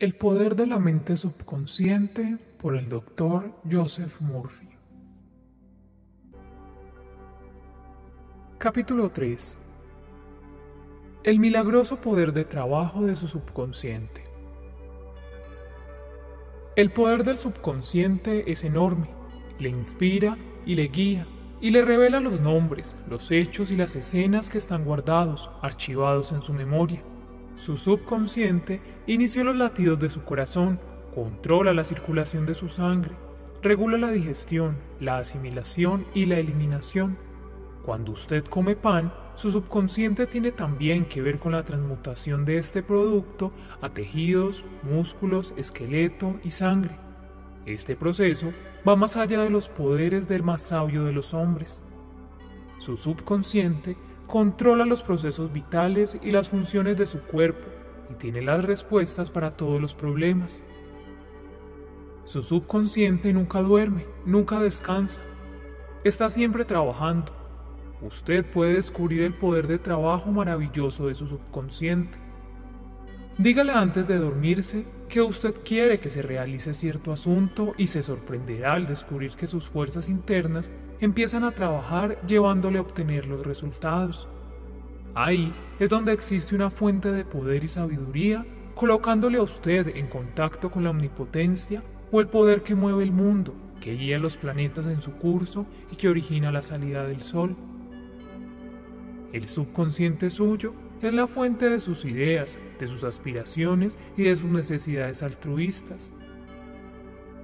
El 0.00 0.14
poder 0.14 0.56
de 0.56 0.66
la 0.66 0.78
mente 0.78 1.14
subconsciente 1.14 2.38
por 2.58 2.74
el 2.74 2.88
doctor 2.88 3.52
Joseph 3.70 4.18
Murphy. 4.22 4.66
Capítulo 8.56 9.10
3. 9.10 9.58
El 11.22 11.38
milagroso 11.38 12.00
poder 12.00 12.32
de 12.32 12.46
trabajo 12.46 13.04
de 13.04 13.14
su 13.14 13.28
subconsciente. 13.28 14.24
El 16.76 16.90
poder 16.92 17.22
del 17.22 17.36
subconsciente 17.36 18.50
es 18.50 18.64
enorme, 18.64 19.10
le 19.58 19.68
inspira 19.68 20.38
y 20.64 20.76
le 20.76 20.88
guía, 20.88 21.26
y 21.60 21.72
le 21.72 21.82
revela 21.82 22.20
los 22.20 22.40
nombres, 22.40 22.96
los 23.06 23.30
hechos 23.30 23.70
y 23.70 23.76
las 23.76 23.94
escenas 23.96 24.48
que 24.48 24.56
están 24.56 24.86
guardados, 24.86 25.50
archivados 25.60 26.32
en 26.32 26.40
su 26.40 26.54
memoria. 26.54 27.04
Su 27.60 27.76
subconsciente 27.76 28.80
inició 29.06 29.44
los 29.44 29.54
latidos 29.54 30.00
de 30.00 30.08
su 30.08 30.24
corazón, 30.24 30.80
controla 31.14 31.74
la 31.74 31.84
circulación 31.84 32.46
de 32.46 32.54
su 32.54 32.70
sangre, 32.70 33.12
regula 33.60 33.98
la 33.98 34.10
digestión, 34.10 34.78
la 34.98 35.18
asimilación 35.18 36.06
y 36.14 36.24
la 36.24 36.38
eliminación. 36.38 37.18
Cuando 37.84 38.12
usted 38.12 38.46
come 38.46 38.76
pan, 38.76 39.12
su 39.34 39.50
subconsciente 39.50 40.26
tiene 40.26 40.52
también 40.52 41.04
que 41.04 41.20
ver 41.20 41.38
con 41.38 41.52
la 41.52 41.62
transmutación 41.62 42.46
de 42.46 42.56
este 42.56 42.82
producto 42.82 43.52
a 43.82 43.90
tejidos, 43.90 44.64
músculos, 44.82 45.52
esqueleto 45.58 46.40
y 46.42 46.52
sangre. 46.52 46.96
Este 47.66 47.94
proceso 47.94 48.54
va 48.88 48.96
más 48.96 49.18
allá 49.18 49.42
de 49.42 49.50
los 49.50 49.68
poderes 49.68 50.26
del 50.28 50.42
más 50.42 50.62
sabio 50.62 51.04
de 51.04 51.12
los 51.12 51.34
hombres. 51.34 51.84
Su 52.78 52.96
subconsciente 52.96 53.98
controla 54.30 54.84
los 54.84 55.02
procesos 55.02 55.52
vitales 55.52 56.16
y 56.22 56.30
las 56.30 56.48
funciones 56.48 56.96
de 56.96 57.04
su 57.04 57.18
cuerpo 57.18 57.66
y 58.08 58.14
tiene 58.14 58.40
las 58.40 58.64
respuestas 58.64 59.28
para 59.28 59.50
todos 59.50 59.80
los 59.80 59.92
problemas. 59.92 60.62
Su 62.26 62.44
subconsciente 62.44 63.32
nunca 63.32 63.60
duerme, 63.60 64.06
nunca 64.24 64.60
descansa, 64.60 65.20
está 66.04 66.30
siempre 66.30 66.64
trabajando. 66.64 67.32
Usted 68.02 68.48
puede 68.48 68.74
descubrir 68.74 69.22
el 69.22 69.34
poder 69.34 69.66
de 69.66 69.78
trabajo 69.78 70.30
maravilloso 70.30 71.08
de 71.08 71.16
su 71.16 71.26
subconsciente. 71.26 72.20
Dígale 73.36 73.72
antes 73.72 74.06
de 74.06 74.18
dormirse 74.18 74.86
que 75.08 75.22
usted 75.22 75.54
quiere 75.64 75.98
que 75.98 76.08
se 76.08 76.22
realice 76.22 76.72
cierto 76.72 77.12
asunto 77.12 77.74
y 77.76 77.88
se 77.88 78.02
sorprenderá 78.02 78.74
al 78.74 78.86
descubrir 78.86 79.32
que 79.32 79.48
sus 79.48 79.68
fuerzas 79.68 80.08
internas 80.08 80.70
empiezan 81.00 81.44
a 81.44 81.52
trabajar 81.52 82.20
llevándole 82.26 82.78
a 82.78 82.82
obtener 82.82 83.26
los 83.26 83.44
resultados. 83.44 84.28
Ahí 85.14 85.52
es 85.78 85.88
donde 85.88 86.12
existe 86.12 86.54
una 86.54 86.70
fuente 86.70 87.10
de 87.10 87.24
poder 87.24 87.64
y 87.64 87.68
sabiduría, 87.68 88.46
colocándole 88.74 89.38
a 89.38 89.42
usted 89.42 89.88
en 89.96 90.06
contacto 90.06 90.70
con 90.70 90.84
la 90.84 90.90
omnipotencia 90.90 91.82
o 92.12 92.20
el 92.20 92.28
poder 92.28 92.62
que 92.62 92.74
mueve 92.74 93.02
el 93.02 93.12
mundo, 93.12 93.54
que 93.80 93.94
guía 93.94 94.18
los 94.18 94.36
planetas 94.36 94.86
en 94.86 95.00
su 95.00 95.12
curso 95.12 95.66
y 95.90 95.96
que 95.96 96.08
origina 96.08 96.52
la 96.52 96.62
salida 96.62 97.06
del 97.06 97.22
sol. 97.22 97.56
El 99.32 99.48
subconsciente 99.48 100.30
suyo 100.30 100.74
es 101.02 101.12
la 101.12 101.26
fuente 101.26 101.70
de 101.70 101.80
sus 101.80 102.04
ideas, 102.04 102.58
de 102.78 102.88
sus 102.88 103.04
aspiraciones 103.04 103.98
y 104.16 104.24
de 104.24 104.36
sus 104.36 104.50
necesidades 104.50 105.22
altruistas. 105.22 106.12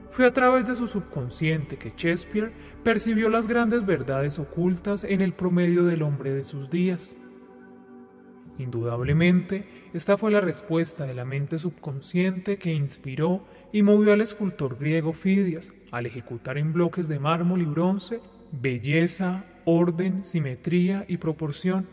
Fue 0.08 0.26
a 0.26 0.32
través 0.32 0.66
de 0.66 0.74
su 0.74 0.86
subconsciente 0.86 1.76
que 1.76 1.90
Shakespeare 1.90 2.52
percibió 2.82 3.28
las 3.28 3.46
grandes 3.48 3.84
verdades 3.84 4.38
ocultas 4.38 5.04
en 5.04 5.20
el 5.20 5.32
promedio 5.32 5.84
del 5.84 6.02
hombre 6.02 6.32
de 6.32 6.44
sus 6.44 6.70
días. 6.70 7.16
Indudablemente, 8.58 9.62
esta 9.92 10.16
fue 10.16 10.30
la 10.30 10.40
respuesta 10.40 11.04
de 11.04 11.14
la 11.14 11.24
mente 11.24 11.58
subconsciente 11.58 12.56
que 12.56 12.72
inspiró 12.72 13.44
y 13.72 13.82
movió 13.82 14.12
al 14.12 14.22
escultor 14.22 14.78
griego 14.78 15.12
Fidias 15.12 15.72
al 15.90 16.06
ejecutar 16.06 16.56
en 16.56 16.72
bloques 16.72 17.08
de 17.08 17.18
mármol 17.18 17.60
y 17.60 17.66
bronce 17.66 18.20
belleza, 18.52 19.44
orden, 19.64 20.24
simetría 20.24 21.04
y 21.08 21.18
proporción. 21.18 21.86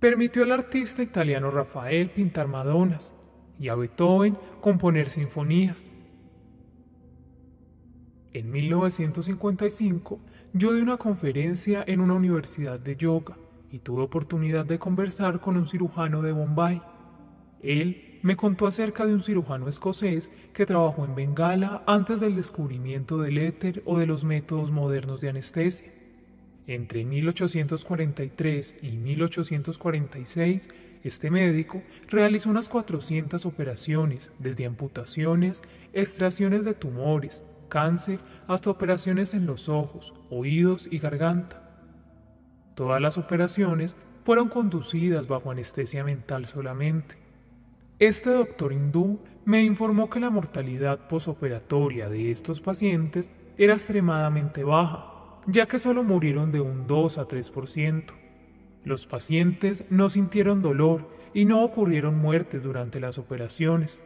Permitió 0.00 0.42
al 0.42 0.52
artista 0.52 1.02
italiano 1.02 1.50
Rafael 1.50 2.10
pintar 2.10 2.48
Madonas 2.48 3.14
y 3.60 3.68
a 3.68 3.74
Beethoven 3.74 4.36
componer 4.60 5.08
sinfonías. 5.10 5.90
En 8.34 8.50
1955 8.50 10.18
yo 10.54 10.72
di 10.72 10.80
una 10.80 10.96
conferencia 10.96 11.84
en 11.86 12.00
una 12.00 12.14
universidad 12.14 12.80
de 12.80 12.96
yoga 12.96 13.36
y 13.70 13.80
tuve 13.80 14.02
oportunidad 14.02 14.64
de 14.64 14.78
conversar 14.78 15.40
con 15.40 15.58
un 15.58 15.66
cirujano 15.66 16.22
de 16.22 16.32
Bombay. 16.32 16.80
Él 17.62 18.18
me 18.22 18.36
contó 18.36 18.66
acerca 18.66 19.04
de 19.04 19.12
un 19.12 19.22
cirujano 19.22 19.68
escocés 19.68 20.30
que 20.54 20.64
trabajó 20.64 21.04
en 21.04 21.14
Bengala 21.14 21.82
antes 21.86 22.20
del 22.20 22.34
descubrimiento 22.34 23.18
del 23.18 23.36
éter 23.36 23.82
o 23.84 23.98
de 23.98 24.06
los 24.06 24.24
métodos 24.24 24.70
modernos 24.70 25.20
de 25.20 25.28
anestesia. 25.28 25.92
Entre 26.66 27.04
1843 27.04 28.76
y 28.82 28.92
1846, 28.92 30.68
este 31.04 31.30
médico 31.30 31.82
realizó 32.08 32.48
unas 32.48 32.68
400 32.68 33.44
operaciones, 33.44 34.32
desde 34.38 34.66
amputaciones, 34.66 35.62
extracciones 35.92 36.64
de 36.64 36.74
tumores, 36.74 37.42
cáncer, 37.72 38.18
hasta 38.48 38.68
operaciones 38.68 39.32
en 39.32 39.46
los 39.46 39.70
ojos, 39.70 40.12
oídos 40.28 40.86
y 40.90 40.98
garganta. 40.98 41.62
Todas 42.74 43.00
las 43.00 43.16
operaciones 43.16 43.96
fueron 44.24 44.50
conducidas 44.50 45.26
bajo 45.26 45.50
anestesia 45.50 46.04
mental 46.04 46.44
solamente. 46.44 47.16
Este 47.98 48.28
doctor 48.28 48.74
hindú 48.74 49.20
me 49.46 49.62
informó 49.62 50.10
que 50.10 50.20
la 50.20 50.28
mortalidad 50.28 51.08
posoperatoria 51.08 52.10
de 52.10 52.30
estos 52.30 52.60
pacientes 52.60 53.32
era 53.56 53.72
extremadamente 53.72 54.64
baja, 54.64 55.40
ya 55.46 55.64
que 55.66 55.78
solo 55.78 56.02
murieron 56.02 56.52
de 56.52 56.60
un 56.60 56.86
2 56.86 57.16
a 57.16 57.24
3%. 57.26 58.04
Los 58.84 59.06
pacientes 59.06 59.86
no 59.88 60.10
sintieron 60.10 60.60
dolor 60.60 61.08
y 61.32 61.46
no 61.46 61.64
ocurrieron 61.64 62.18
muertes 62.18 62.62
durante 62.62 63.00
las 63.00 63.16
operaciones. 63.16 64.02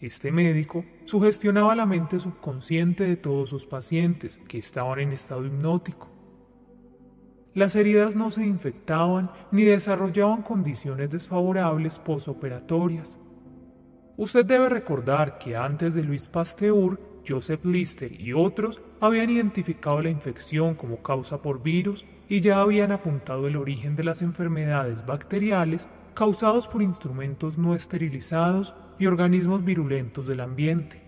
Este 0.00 0.30
médico 0.30 0.84
sugestionaba 1.06 1.74
la 1.74 1.86
mente 1.86 2.20
subconsciente 2.20 3.04
de 3.04 3.16
todos 3.16 3.48
sus 3.48 3.64
pacientes 3.64 4.38
que 4.46 4.58
estaban 4.58 4.98
en 4.98 5.12
estado 5.12 5.46
hipnótico. 5.46 6.10
Las 7.54 7.76
heridas 7.76 8.14
no 8.14 8.30
se 8.30 8.44
infectaban 8.44 9.30
ni 9.50 9.64
desarrollaban 9.64 10.42
condiciones 10.42 11.08
desfavorables 11.08 11.98
posoperatorias. 11.98 13.18
Usted 14.18 14.44
debe 14.44 14.68
recordar 14.68 15.38
que 15.38 15.56
antes 15.56 15.94
de 15.94 16.02
Luis 16.02 16.28
Pasteur 16.28 17.00
Joseph 17.26 17.64
Lister 17.64 18.12
y 18.12 18.34
otros 18.34 18.82
habían 19.00 19.30
identificado 19.30 20.02
la 20.02 20.10
infección 20.10 20.74
como 20.74 21.02
causa 21.02 21.40
por 21.40 21.62
virus 21.62 22.04
y 22.28 22.40
ya 22.40 22.60
habían 22.60 22.92
apuntado 22.92 23.46
el 23.46 23.56
origen 23.56 23.96
de 23.96 24.04
las 24.04 24.22
enfermedades 24.22 25.06
bacteriales 25.06 25.88
causados 26.14 26.66
por 26.66 26.82
instrumentos 26.82 27.58
no 27.58 27.74
esterilizados 27.74 28.74
y 28.98 29.06
organismos 29.06 29.64
virulentos 29.64 30.26
del 30.26 30.40
ambiente. 30.40 31.02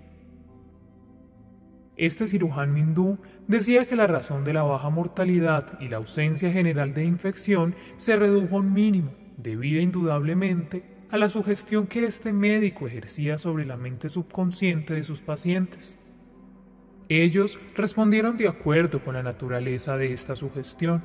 Este 1.96 2.28
cirujano 2.28 2.78
hindú 2.78 3.18
decía 3.48 3.84
que 3.84 3.96
la 3.96 4.06
razón 4.06 4.44
de 4.44 4.52
la 4.52 4.62
baja 4.62 4.88
mortalidad 4.88 5.80
y 5.80 5.88
la 5.88 5.96
ausencia 5.96 6.52
general 6.52 6.94
de 6.94 7.04
infección 7.04 7.74
se 7.96 8.14
redujo 8.14 8.56
a 8.56 8.60
un 8.60 8.72
mínimo, 8.72 9.12
debido 9.36 9.80
indudablemente 9.80 10.84
a 11.10 11.18
la 11.18 11.28
sugestión 11.28 11.86
que 11.86 12.04
este 12.04 12.32
médico 12.32 12.86
ejercía 12.86 13.38
sobre 13.38 13.64
la 13.64 13.76
mente 13.76 14.08
subconsciente 14.08 14.94
de 14.94 15.02
sus 15.02 15.22
pacientes. 15.22 15.98
Ellos 17.10 17.58
respondieron 17.74 18.36
de 18.36 18.48
acuerdo 18.48 19.02
con 19.02 19.14
la 19.14 19.22
naturaleza 19.22 19.96
de 19.96 20.12
esta 20.12 20.36
sugestión. 20.36 21.02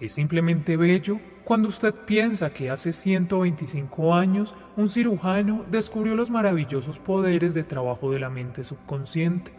Es 0.00 0.14
simplemente 0.14 0.78
bello 0.78 1.20
cuando 1.44 1.68
usted 1.68 1.94
piensa 2.06 2.54
que 2.54 2.70
hace 2.70 2.94
125 2.94 4.14
años 4.14 4.54
un 4.76 4.88
cirujano 4.88 5.64
descubrió 5.70 6.14
los 6.14 6.30
maravillosos 6.30 6.98
poderes 6.98 7.52
de 7.52 7.64
trabajo 7.64 8.10
de 8.10 8.20
la 8.20 8.30
mente 8.30 8.64
subconsciente. 8.64 9.52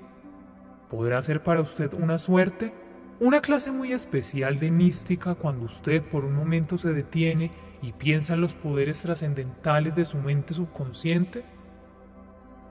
Podrá 0.89 1.21
ser 1.21 1.43
para 1.43 1.61
usted 1.61 1.93
una 1.93 2.17
suerte, 2.17 2.73
una 3.19 3.39
clase 3.39 3.71
muy 3.71 3.93
especial 3.93 4.57
de 4.57 4.71
mística 4.71 5.35
cuando 5.35 5.65
usted 5.65 6.01
por 6.01 6.25
un 6.25 6.33
momento 6.33 6.77
se 6.77 6.91
detiene 6.91 7.51
y 7.83 7.91
piensa 7.91 8.33
en 8.33 8.41
los 8.41 8.55
poderes 8.55 9.01
trascendentales 9.03 9.93
de 9.93 10.05
su 10.05 10.17
mente 10.17 10.55
subconsciente. 10.55 11.43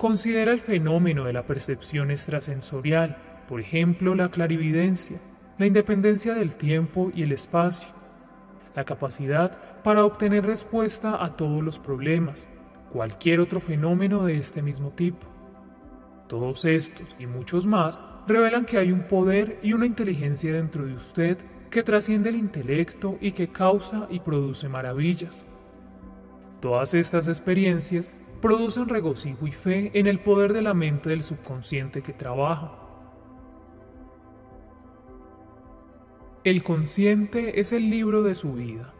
Considera 0.03 0.51
el 0.51 0.59
fenómeno 0.59 1.23
de 1.23 1.33
la 1.33 1.47
percepción 1.47 2.11
extrasensorial, 2.11 3.17
por 3.47 3.61
ejemplo 3.61 4.17
la 4.17 4.31
clarividencia, 4.31 5.21
la 5.59 5.67
independencia 5.67 6.35
del 6.35 6.57
tiempo 6.57 7.13
y 7.15 7.23
el 7.23 7.31
espacio, 7.31 7.89
la 8.75 8.83
capacidad 8.83 9.57
para 9.85 10.05
obtener 10.05 10.45
respuesta 10.45 11.25
a 11.25 11.31
todos 11.31 11.63
los 11.63 11.79
problemas, 11.79 12.49
cualquier 12.91 13.39
otro 13.39 13.61
fenómeno 13.61 14.25
de 14.25 14.39
este 14.39 14.61
mismo 14.61 14.91
tipo. 14.91 15.25
Todos 16.27 16.65
estos 16.65 17.15
y 17.21 17.29
muchos 17.29 17.65
más 17.65 18.01
revelan 18.27 18.65
que 18.65 18.79
hay 18.79 18.91
un 18.91 19.07
poder 19.07 19.61
y 19.63 19.73
una 19.73 19.87
inteligencia 19.87 20.53
dentro 20.53 20.85
de 20.85 20.95
usted 20.95 21.39
que 21.71 21.85
trasciende 21.85 22.31
el 22.31 22.37
intelecto 22.37 23.19
y 23.21 23.31
que 23.31 23.53
causa 23.53 24.09
y 24.11 24.19
produce 24.19 24.69
maravillas. 24.69 25.47
Todas 26.61 26.93
estas 26.95 27.29
experiencias 27.29 28.11
producen 28.43 28.89
regocijo 28.89 29.47
y 29.47 29.53
fe 29.53 29.93
en 29.95 30.09
el 30.09 30.19
poder 30.19 30.53
de 30.53 30.63
la 30.63 30.75
mente 30.75 31.09
del 31.09 31.23
subconsciente 31.23 32.03
que 32.03 32.13
trabaja. 32.13 32.73
El 36.45 36.65
consciente 36.65 37.61
es 37.61 37.73
el 37.73 37.89
libro 37.89 38.25
de 38.25 38.35
su 38.35 38.53
vida. 38.55 38.93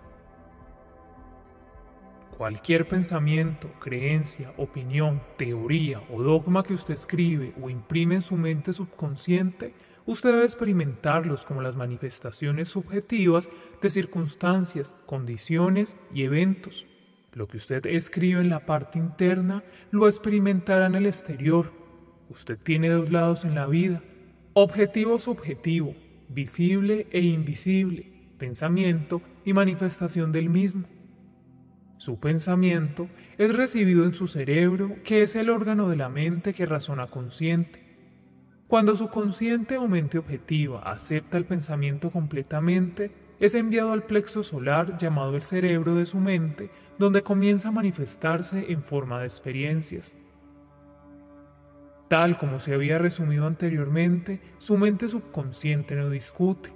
Cualquier 2.39 2.87
pensamiento, 2.87 3.69
creencia, 3.81 4.53
opinión, 4.59 5.21
teoría 5.37 6.01
o 6.13 6.23
dogma 6.23 6.63
que 6.63 6.75
usted 6.75 6.95
escribe 6.95 7.53
o 7.61 7.69
imprime 7.69 8.15
en 8.15 8.23
su 8.23 8.37
mente 8.37 8.73
subconsciente, 8.73 9.75
usted 10.07 10.31
debe 10.31 10.45
experimentarlos 10.45 11.45
como 11.45 11.63
las 11.63 11.75
manifestaciones 11.75 12.69
subjetivas 12.69 13.51
de 13.81 13.91
circunstancias, 13.91 14.95
condiciones 15.07 15.97
y 16.15 16.23
eventos. 16.23 16.87
Lo 17.35 17.49
que 17.49 17.57
usted 17.57 17.87
escribe 17.87 18.43
en 18.43 18.51
la 18.51 18.67
parte 18.67 18.99
interna 18.99 19.65
lo 19.91 20.07
experimentará 20.07 20.87
en 20.87 20.97
el 20.97 21.07
exterior. 21.07 21.73
Usted 22.29 22.59
tiene 22.59 22.91
dos 22.91 23.11
lados 23.11 23.47
en 23.47 23.55
la 23.55 23.67
vida, 23.67 24.03
objetivo 24.53 25.19
subjetivo, 25.19 25.95
visible 26.29 27.07
e 27.11 27.23
invisible, 27.23 28.05
pensamiento 28.37 29.23
y 29.47 29.55
manifestación 29.55 30.31
del 30.31 30.51
mismo. 30.51 30.87
Su 31.97 32.21
pensamiento 32.21 33.09
es 33.39 33.55
recibido 33.55 34.05
en 34.05 34.13
su 34.13 34.27
cerebro, 34.27 34.97
que 35.03 35.23
es 35.23 35.35
el 35.35 35.49
órgano 35.49 35.89
de 35.89 35.97
la 35.97 36.11
mente 36.11 36.53
que 36.53 36.67
razona 36.67 37.07
consciente. 37.07 37.81
Cuando 38.69 38.95
su 38.95 39.09
consciente 39.09 39.79
o 39.79 39.89
mente 39.89 40.19
objetiva 40.19 40.83
acepta 40.83 41.39
el 41.39 41.45
pensamiento 41.45 42.11
completamente, 42.11 43.11
es 43.43 43.55
enviado 43.55 43.93
al 43.93 44.05
plexo 44.05 44.43
solar 44.43 44.97
llamado 44.97 45.37
el 45.37 45.43
cerebro 45.43 45.95
de 45.95 46.07
su 46.07 46.19
mente, 46.19 46.71
donde 46.99 47.23
comienza 47.23 47.69
a 47.69 47.73
manifestarse 47.73 48.73
en 48.73 48.83
forma 48.83 49.19
de 49.21 49.27
experiencias. 49.27 50.17
Tal 52.09 52.39
como 52.39 52.59
se 52.59 52.73
había 52.73 52.97
resumido 52.97 53.47
anteriormente, 53.47 54.41
su 54.57 54.79
mente 54.79 55.07
subconsciente 55.09 55.95
no 55.95 56.09
discute. 56.09 56.73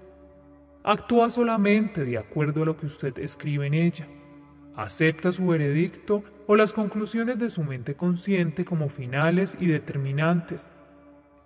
Actúa 0.85 1.31
solamente 1.31 2.05
de 2.05 2.19
acuerdo 2.19 2.65
a 2.65 2.67
lo 2.67 2.77
que 2.77 2.85
usted 2.85 3.19
escribe 3.19 3.67
en 3.67 3.73
ella 3.73 4.07
acepta 4.77 5.33
su 5.33 5.47
veredicto 5.47 6.23
o 6.47 6.55
las 6.55 6.73
conclusiones 6.73 7.39
de 7.39 7.49
su 7.49 7.65
mente 7.65 7.97
consciente 7.97 8.65
como 8.65 8.89
finales 8.89 9.57
y 9.59 9.67
determinantes. 9.67 10.71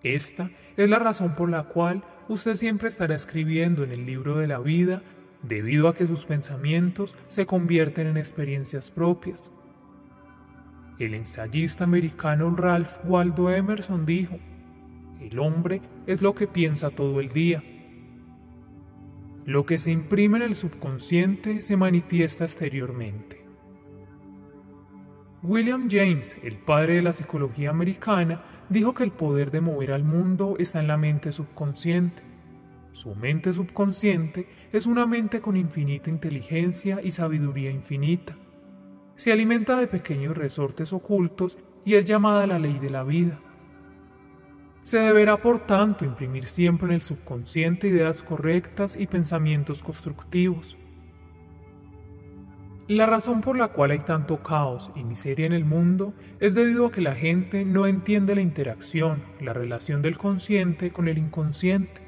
Esta 0.02 0.50
es 0.76 0.90
la 0.90 0.99
razón 0.99 1.34
por 1.34 1.49
la 1.49 1.64
cual 1.64 2.02
usted 2.32 2.55
siempre 2.55 2.87
estará 2.87 3.17
escribiendo 3.17 3.82
en 3.82 3.91
el 3.91 4.06
libro 4.06 4.38
de 4.38 4.47
la 4.47 4.61
vida 4.61 5.03
debido 5.43 5.88
a 5.88 5.94
que 5.94 6.06
sus 6.06 6.27
pensamientos 6.27 7.17
se 7.27 7.44
convierten 7.44 8.06
en 8.06 8.17
experiencias 8.17 8.91
propias. 8.91 9.53
El 11.00 11.15
ensayista 11.15 11.85
americano 11.85 12.55
Ralph 12.55 12.99
Waldo 13.05 13.50
Emerson 13.50 14.06
dijo, 14.06 14.38
el 15.21 15.38
hombre 15.41 15.82
es 16.06 16.23
lo 16.23 16.35
que 16.35 16.47
piensa 16.47 16.91
todo 16.91 17.21
el 17.21 17.31
día. 17.31 17.65
Lo 19.44 19.67
que 19.67 19.81
se 19.81 19.91
imprime 19.91 20.38
en 20.38 20.44
el 20.44 20.55
subconsciente 20.55 21.61
se 21.61 21.76
manifiesta 21.76 22.44
exteriormente. 22.44 23.39
William 25.42 25.88
James, 25.90 26.37
el 26.42 26.54
padre 26.54 26.96
de 26.96 27.02
la 27.02 27.14
psicología 27.14 27.70
americana, 27.70 28.42
dijo 28.69 28.92
que 28.92 29.04
el 29.04 29.10
poder 29.10 29.50
de 29.50 29.62
mover 29.62 29.92
al 29.92 30.04
mundo 30.04 30.56
está 30.58 30.81
en 30.81 30.87
la 30.87 30.98
mente 30.98 31.32
subconsciente. 31.32 32.22
Su 32.92 33.14
mente 33.14 33.54
subconsciente 33.54 34.46
es 34.70 34.84
una 34.84 35.06
mente 35.06 35.40
con 35.40 35.56
infinita 35.56 36.10
inteligencia 36.10 37.00
y 37.02 37.10
sabiduría 37.10 37.70
infinita. 37.70 38.37
Se 39.16 39.32
alimenta 39.32 39.76
de 39.76 39.87
pequeños 39.87 40.37
resortes 40.37 40.92
ocultos 40.92 41.56
y 41.87 41.94
es 41.94 42.04
llamada 42.04 42.46
la 42.46 42.58
ley 42.58 42.78
de 42.78 42.90
la 42.90 43.02
vida. 43.02 43.40
Se 44.82 44.98
deberá, 44.98 45.38
por 45.38 45.58
tanto, 45.60 46.04
imprimir 46.04 46.44
siempre 46.44 46.88
en 46.88 46.94
el 46.94 47.02
subconsciente 47.02 47.88
ideas 47.88 48.22
correctas 48.22 48.94
y 48.94 49.06
pensamientos 49.06 49.82
constructivos. 49.82 50.76
La 52.90 53.06
razón 53.06 53.40
por 53.40 53.56
la 53.56 53.69
cual 53.69 53.92
hay 53.92 54.00
tanto 54.00 54.42
caos 54.42 54.90
y 54.96 55.04
miseria 55.04 55.46
en 55.46 55.52
el 55.52 55.64
mundo 55.64 56.12
es 56.40 56.56
debido 56.56 56.87
a 56.87 56.90
que 56.90 57.00
la 57.00 57.14
gente 57.14 57.64
no 57.64 57.87
entiende 57.87 58.34
la 58.34 58.40
interacción, 58.40 59.22
la 59.40 59.52
relación 59.52 60.02
del 60.02 60.19
consciente 60.19 60.90
con 60.90 61.06
el 61.06 61.16
inconsciente. 61.16 62.02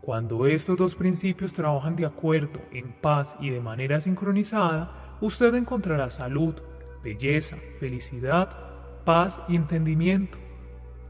Cuando 0.00 0.46
estos 0.46 0.78
dos 0.78 0.94
principios 0.94 1.52
trabajan 1.52 1.94
de 1.94 2.06
acuerdo, 2.06 2.62
en 2.72 2.94
paz 3.02 3.36
y 3.38 3.50
de 3.50 3.60
manera 3.60 4.00
sincronizada, 4.00 5.18
usted 5.20 5.54
encontrará 5.56 6.08
salud, 6.08 6.54
belleza, 7.02 7.58
felicidad, 7.78 8.48
paz 9.04 9.42
y 9.46 9.56
entendimiento. 9.56 10.38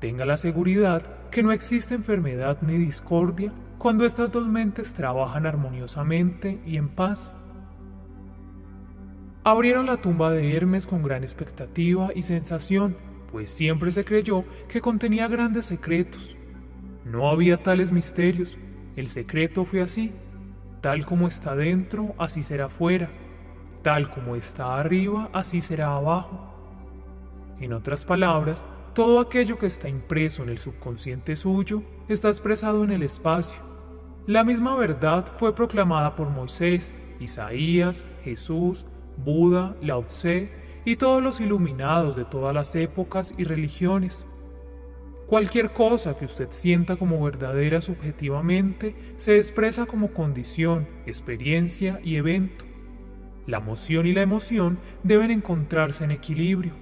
Tenga 0.00 0.26
la 0.26 0.37
seguridad 0.37 1.02
que 1.31 1.44
no 1.44 1.52
existe 1.52 1.94
enfermedad 1.94 2.58
ni 2.62 2.78
discordia 2.78 3.52
cuando 3.78 4.06
estas 4.06 4.32
dos 4.32 4.49
mentes 4.49 4.93
trabajan 4.93 5.46
armoniosamente 5.46 6.61
y 6.66 6.78
en 6.78 6.88
paz. 6.88 7.37
Abrieron 9.46 9.85
la 9.85 9.99
tumba 9.99 10.31
de 10.31 10.56
Hermes 10.56 10.87
con 10.87 11.02
gran 11.02 11.23
expectativa 11.23 12.08
y 12.14 12.23
sensación, 12.23 12.96
pues 13.31 13.50
siempre 13.50 13.91
se 13.91 14.02
creyó 14.02 14.43
que 14.69 14.81
contenía 14.81 15.29
grandes 15.29 15.67
secretos. 15.67 16.35
No 17.05 17.29
había 17.29 17.62
tales 17.62 17.93
misterios, 17.93 18.56
el 18.96 19.08
secreto 19.08 19.67
fue 19.67 19.82
así, 19.82 20.14
tal 20.81 21.05
como 21.05 21.29
está 21.29 21.55
dentro, 21.55 22.14
así 22.17 22.43
será 22.43 22.70
fuera, 22.70 23.11
tal 23.82 24.08
como 24.08 24.35
está 24.35 24.81
arriba, 24.81 25.29
así 25.35 25.61
será 25.61 25.94
abajo. 25.94 26.40
En 27.61 27.75
otras 27.75 28.06
palabras, 28.06 28.64
todo 28.94 29.20
aquello 29.20 29.58
que 29.58 29.67
está 29.67 29.90
impreso 29.90 30.43
en 30.43 30.49
el 30.49 30.58
subconsciente 30.58 31.37
suyo 31.37 31.82
está 32.08 32.29
expresado 32.29 32.82
en 32.82 32.93
el 32.93 33.02
espacio. 33.02 33.61
La 34.26 34.43
misma 34.43 34.75
verdad 34.75 35.26
fue 35.26 35.55
proclamada 35.55 36.17
por 36.17 36.31
Moisés, 36.31 36.94
Isaías, 37.20 38.06
Jesús, 38.23 38.87
Buda, 39.16 39.76
Lao 39.82 40.02
Tse 40.02 40.49
y 40.84 40.96
todos 40.96 41.22
los 41.22 41.40
iluminados 41.40 42.16
de 42.16 42.25
todas 42.25 42.55
las 42.55 42.75
épocas 42.76 43.34
y 43.38 43.44
religiones. 43.44 44.26
Cualquier 45.26 45.72
cosa 45.72 46.16
que 46.16 46.26
usted 46.26 46.49
sienta 46.50 46.96
como 46.96 47.22
verdadera 47.22 47.81
subjetivamente 47.81 48.94
se 49.16 49.37
expresa 49.37 49.87
como 49.87 50.08
condición, 50.08 50.87
experiencia 51.06 51.99
y 52.05 52.16
evento. 52.16 52.66
La 53.46 53.58
emoción 53.58 54.06
y 54.06 54.12
la 54.12 54.22
emoción 54.22 54.78
deben 55.02 55.31
encontrarse 55.31 56.05
en 56.05 56.11
equilibrio. 56.11 56.72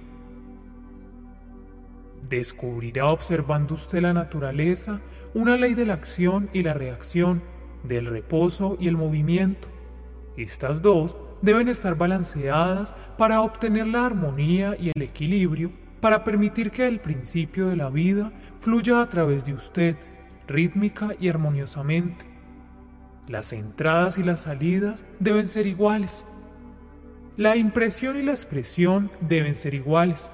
Descubrirá 2.29 3.07
observando 3.07 3.75
usted 3.75 4.01
la 4.01 4.13
naturaleza 4.13 4.99
una 5.33 5.57
ley 5.57 5.73
de 5.73 5.85
la 5.85 5.93
acción 5.93 6.49
y 6.53 6.63
la 6.63 6.73
reacción, 6.73 7.41
del 7.83 8.05
reposo 8.05 8.77
y 8.79 8.87
el 8.87 8.97
movimiento. 8.97 9.67
Estas 10.37 10.81
dos 10.81 11.15
deben 11.43 11.67
estar 11.67 11.97
balanceadas 11.97 12.95
para 13.17 13.41
obtener 13.41 13.85
la 13.85 14.05
armonía 14.05 14.77
y 14.79 14.91
el 14.95 15.01
equilibrio 15.01 15.71
para 15.99 16.23
permitir 16.23 16.71
que 16.71 16.87
el 16.87 17.01
principio 17.01 17.67
de 17.67 17.75
la 17.75 17.89
vida 17.89 18.31
fluya 18.61 19.01
a 19.01 19.09
través 19.09 19.43
de 19.43 19.53
usted, 19.53 19.97
rítmica 20.47 21.09
y 21.19 21.27
armoniosamente. 21.27 22.25
Las 23.27 23.51
entradas 23.51 24.17
y 24.17 24.23
las 24.23 24.43
salidas 24.43 25.05
deben 25.19 25.47
ser 25.47 25.67
iguales. 25.67 26.25
La 27.35 27.57
impresión 27.57 28.17
y 28.17 28.21
la 28.21 28.31
expresión 28.31 29.11
deben 29.19 29.55
ser 29.55 29.73
iguales. 29.73 30.31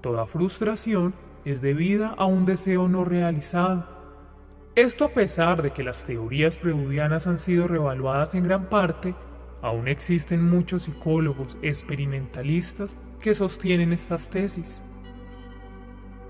Toda 0.00 0.26
frustración 0.26 1.14
es 1.44 1.62
debida 1.62 2.14
a 2.18 2.24
un 2.26 2.46
deseo 2.46 2.88
no 2.88 3.04
realizado. 3.04 3.86
Esto 4.74 5.04
a 5.04 5.08
pesar 5.08 5.62
de 5.62 5.70
que 5.70 5.84
las 5.84 6.04
teorías 6.04 6.58
freudianas 6.58 7.28
han 7.28 7.38
sido 7.38 7.68
revaluadas 7.68 8.34
en 8.34 8.42
gran 8.42 8.68
parte, 8.68 9.14
aún 9.66 9.88
existen 9.88 10.48
muchos 10.48 10.84
psicólogos 10.84 11.58
experimentalistas 11.60 12.96
que 13.20 13.34
sostienen 13.34 13.92
estas 13.92 14.30
tesis. 14.30 14.80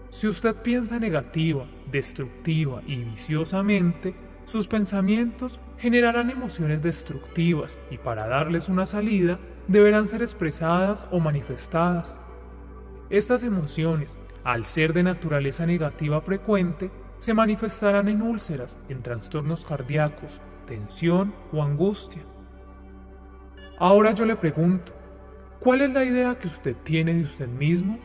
Si 0.08 0.26
usted 0.26 0.54
piensa 0.62 0.98
negativa, 0.98 1.66
destructiva 1.92 2.82
y 2.86 3.04
viciosamente, 3.04 4.14
sus 4.46 4.66
pensamientos 4.66 5.60
generarán 5.76 6.30
emociones 6.30 6.80
destructivas 6.80 7.78
y 7.90 7.98
para 7.98 8.26
darles 8.26 8.70
una 8.70 8.86
salida 8.86 9.38
deberán 9.68 10.06
ser 10.06 10.22
expresadas 10.22 11.06
o 11.10 11.20
manifestadas. 11.20 12.18
Estas 13.10 13.42
emociones, 13.42 14.18
al 14.44 14.64
ser 14.64 14.94
de 14.94 15.02
naturaleza 15.02 15.66
negativa 15.66 16.22
frecuente, 16.22 16.90
se 17.18 17.34
manifestarán 17.34 18.08
en 18.08 18.22
úlceras, 18.22 18.78
en 18.88 19.02
trastornos 19.02 19.62
cardíacos, 19.66 20.40
tensión 20.64 21.34
o 21.52 21.62
angustia. 21.62 22.22
Ahora 23.78 24.12
yo 24.12 24.24
le 24.24 24.36
pregunto, 24.36 24.92
¿cuál 25.60 25.82
es 25.82 25.92
la 25.92 26.02
idea 26.02 26.38
que 26.38 26.46
usted 26.46 26.74
tiene 26.82 27.12
de 27.12 27.22
usted 27.22 27.46
mismo? 27.46 27.98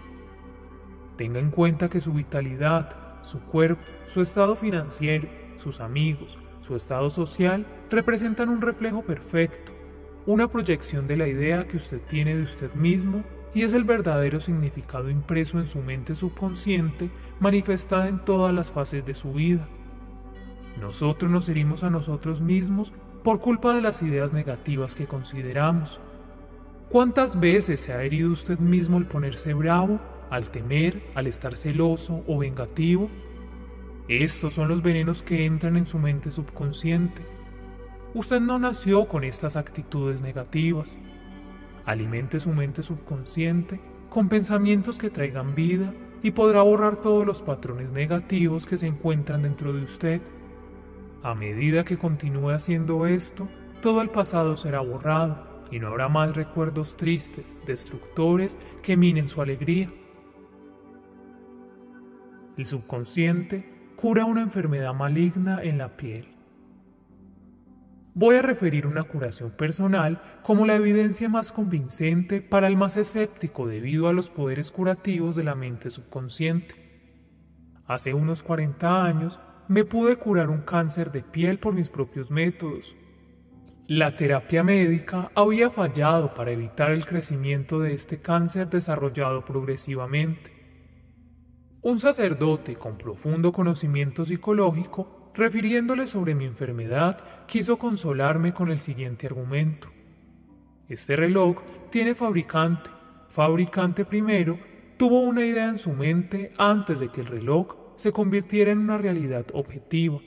Tenga 1.15 1.39
en 1.39 1.49
cuenta 1.49 1.89
que 1.89 2.01
su 2.01 2.11
vitalidad, 2.11 2.89
su 3.21 3.39
cuerpo, 3.39 3.81
su 4.05 4.19
estado 4.19 4.57
financiero, 4.57 5.29
sus 5.55 5.79
amigos, 5.79 6.37
su 6.59 6.75
estado 6.75 7.09
social 7.09 7.65
representan 7.89 8.49
un 8.49 8.59
reflejo 8.59 9.01
perfecto, 9.01 9.71
una 10.25 10.49
proyección 10.49 11.07
de 11.07 11.15
la 11.15 11.27
idea 11.27 11.65
que 11.65 11.77
usted 11.77 12.01
tiene 12.01 12.35
de 12.35 12.43
usted 12.43 12.73
mismo 12.73 13.23
y 13.53 13.63
es 13.63 13.71
el 13.71 13.85
verdadero 13.85 14.41
significado 14.41 15.09
impreso 15.09 15.57
en 15.57 15.67
su 15.67 15.79
mente 15.79 16.15
subconsciente 16.15 17.09
manifestada 17.39 18.09
en 18.09 18.19
todas 18.25 18.53
las 18.53 18.73
fases 18.73 19.05
de 19.05 19.13
su 19.13 19.31
vida. 19.31 19.65
Nosotros 20.81 21.31
nos 21.31 21.47
herimos 21.47 21.83
a 21.83 21.89
nosotros 21.89 22.41
mismos 22.41 22.91
por 23.23 23.39
culpa 23.39 23.73
de 23.73 23.81
las 23.81 24.01
ideas 24.01 24.33
negativas 24.33 24.95
que 24.95 25.05
consideramos. 25.05 25.99
¿Cuántas 26.89 27.39
veces 27.39 27.79
se 27.79 27.93
ha 27.93 28.03
herido 28.03 28.31
usted 28.31 28.59
mismo 28.59 28.97
al 28.97 29.05
ponerse 29.05 29.53
bravo, 29.53 29.99
al 30.29 30.49
temer, 30.49 31.01
al 31.15 31.27
estar 31.27 31.55
celoso 31.55 32.23
o 32.27 32.39
vengativo? 32.39 33.09
Estos 34.07 34.55
son 34.55 34.67
los 34.67 34.81
venenos 34.81 35.23
que 35.23 35.45
entran 35.45 35.77
en 35.77 35.87
su 35.87 35.97
mente 35.99 36.31
subconsciente. 36.31 37.21
Usted 38.13 38.41
no 38.41 38.59
nació 38.59 39.05
con 39.05 39.23
estas 39.23 39.55
actitudes 39.55 40.21
negativas. 40.21 40.99
Alimente 41.85 42.39
su 42.39 42.51
mente 42.51 42.83
subconsciente 42.83 43.79
con 44.09 44.27
pensamientos 44.27 44.97
que 44.97 45.09
traigan 45.09 45.55
vida 45.55 45.93
y 46.21 46.31
podrá 46.31 46.61
borrar 46.61 46.97
todos 46.97 47.25
los 47.25 47.41
patrones 47.41 47.93
negativos 47.93 48.65
que 48.65 48.75
se 48.75 48.87
encuentran 48.87 49.43
dentro 49.43 49.71
de 49.71 49.83
usted. 49.83 50.21
A 51.23 51.35
medida 51.35 51.83
que 51.83 51.97
continúe 51.97 52.49
haciendo 52.49 53.05
esto, 53.05 53.47
todo 53.81 54.01
el 54.01 54.09
pasado 54.09 54.57
será 54.57 54.79
borrado 54.79 55.61
y 55.69 55.79
no 55.79 55.87
habrá 55.89 56.09
más 56.09 56.35
recuerdos 56.35 56.97
tristes, 56.97 57.57
destructores 57.67 58.57
que 58.81 58.97
minen 58.97 59.29
su 59.29 59.41
alegría. 59.41 59.93
El 62.57 62.65
subconsciente 62.65 63.91
cura 63.95 64.25
una 64.25 64.41
enfermedad 64.41 64.95
maligna 64.95 65.61
en 65.61 65.77
la 65.77 65.95
piel. 65.95 66.27
Voy 68.15 68.35
a 68.35 68.41
referir 68.41 68.87
una 68.87 69.03
curación 69.03 69.51
personal 69.51 70.21
como 70.43 70.65
la 70.65 70.75
evidencia 70.75 71.29
más 71.29 71.51
convincente 71.51 72.41
para 72.41 72.67
el 72.67 72.75
más 72.75 72.97
escéptico 72.97 73.67
debido 73.67 74.07
a 74.07 74.13
los 74.13 74.29
poderes 74.29 74.71
curativos 74.71 75.35
de 75.35 75.43
la 75.43 75.53
mente 75.53 75.91
subconsciente. 75.91 76.75
Hace 77.85 78.13
unos 78.13 78.41
40 78.43 79.05
años 79.05 79.39
me 79.67 79.85
pude 79.85 80.15
curar 80.17 80.49
un 80.49 80.61
cáncer 80.61 81.11
de 81.11 81.21
piel 81.21 81.59
por 81.59 81.73
mis 81.73 81.89
propios 81.89 82.31
métodos. 82.31 82.95
La 83.87 84.15
terapia 84.15 84.63
médica 84.63 85.31
había 85.35 85.69
fallado 85.69 86.33
para 86.33 86.51
evitar 86.51 86.91
el 86.91 87.05
crecimiento 87.05 87.79
de 87.79 87.93
este 87.93 88.21
cáncer 88.21 88.67
desarrollado 88.67 89.43
progresivamente. 89.43 90.51
Un 91.81 91.99
sacerdote 91.99 92.75
con 92.75 92.97
profundo 92.97 93.51
conocimiento 93.51 94.23
psicológico, 94.23 95.31
refiriéndole 95.33 96.07
sobre 96.07 96.35
mi 96.35 96.45
enfermedad, 96.45 97.17
quiso 97.47 97.77
consolarme 97.77 98.53
con 98.53 98.69
el 98.69 98.79
siguiente 98.79 99.27
argumento. 99.27 99.89
Este 100.87 101.15
reloj 101.15 101.63
tiene 101.89 102.15
fabricante. 102.15 102.89
Fabricante 103.27 104.05
primero 104.05 104.59
tuvo 104.97 105.21
una 105.21 105.43
idea 105.45 105.69
en 105.69 105.79
su 105.79 105.93
mente 105.93 106.49
antes 106.57 106.99
de 106.99 107.09
que 107.09 107.21
el 107.21 107.27
reloj 107.27 107.80
se 108.01 108.11
convirtiera 108.11 108.71
en 108.71 108.79
una 108.79 108.97
realidad 108.97 109.45
objetiva, 109.53 110.19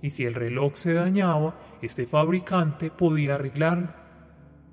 y 0.00 0.10
si 0.10 0.24
el 0.24 0.34
reloj 0.34 0.76
se 0.76 0.94
dañaba, 0.94 1.58
este 1.82 2.06
fabricante 2.06 2.92
podía 2.92 3.34
arreglarlo. 3.34 3.92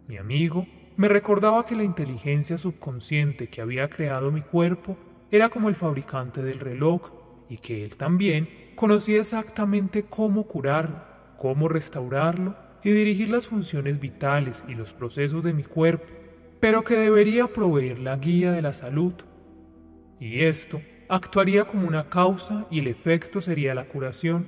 Mi 0.07 0.17
amigo 0.17 0.67
me 0.95 1.07
recordaba 1.07 1.65
que 1.65 1.75
la 1.75 1.83
inteligencia 1.83 2.59
subconsciente 2.59 3.47
que 3.47 3.61
había 3.61 3.89
creado 3.89 4.31
mi 4.31 4.43
cuerpo 4.43 4.95
era 5.31 5.49
como 5.49 5.69
el 5.69 5.75
fabricante 5.75 6.43
del 6.43 6.59
reloj 6.59 7.11
y 7.49 7.57
que 7.57 7.83
él 7.83 7.97
también 7.97 8.47
conocía 8.75 9.19
exactamente 9.19 10.03
cómo 10.03 10.43
curarlo, 10.43 11.01
cómo 11.37 11.67
restaurarlo 11.67 12.55
y 12.83 12.91
dirigir 12.91 13.29
las 13.29 13.47
funciones 13.47 13.99
vitales 13.99 14.63
y 14.67 14.75
los 14.75 14.93
procesos 14.93 15.43
de 15.43 15.53
mi 15.53 15.63
cuerpo, 15.63 16.13
pero 16.59 16.83
que 16.83 16.95
debería 16.95 17.47
proveer 17.47 17.97
la 17.97 18.17
guía 18.17 18.51
de 18.51 18.61
la 18.61 18.71
salud. 18.71 19.15
Y 20.19 20.41
esto 20.41 20.79
actuaría 21.09 21.65
como 21.65 21.87
una 21.87 22.09
causa 22.09 22.65
y 22.69 22.79
el 22.79 22.87
efecto 22.87 23.41
sería 23.41 23.75
la 23.75 23.85
curación. 23.85 24.47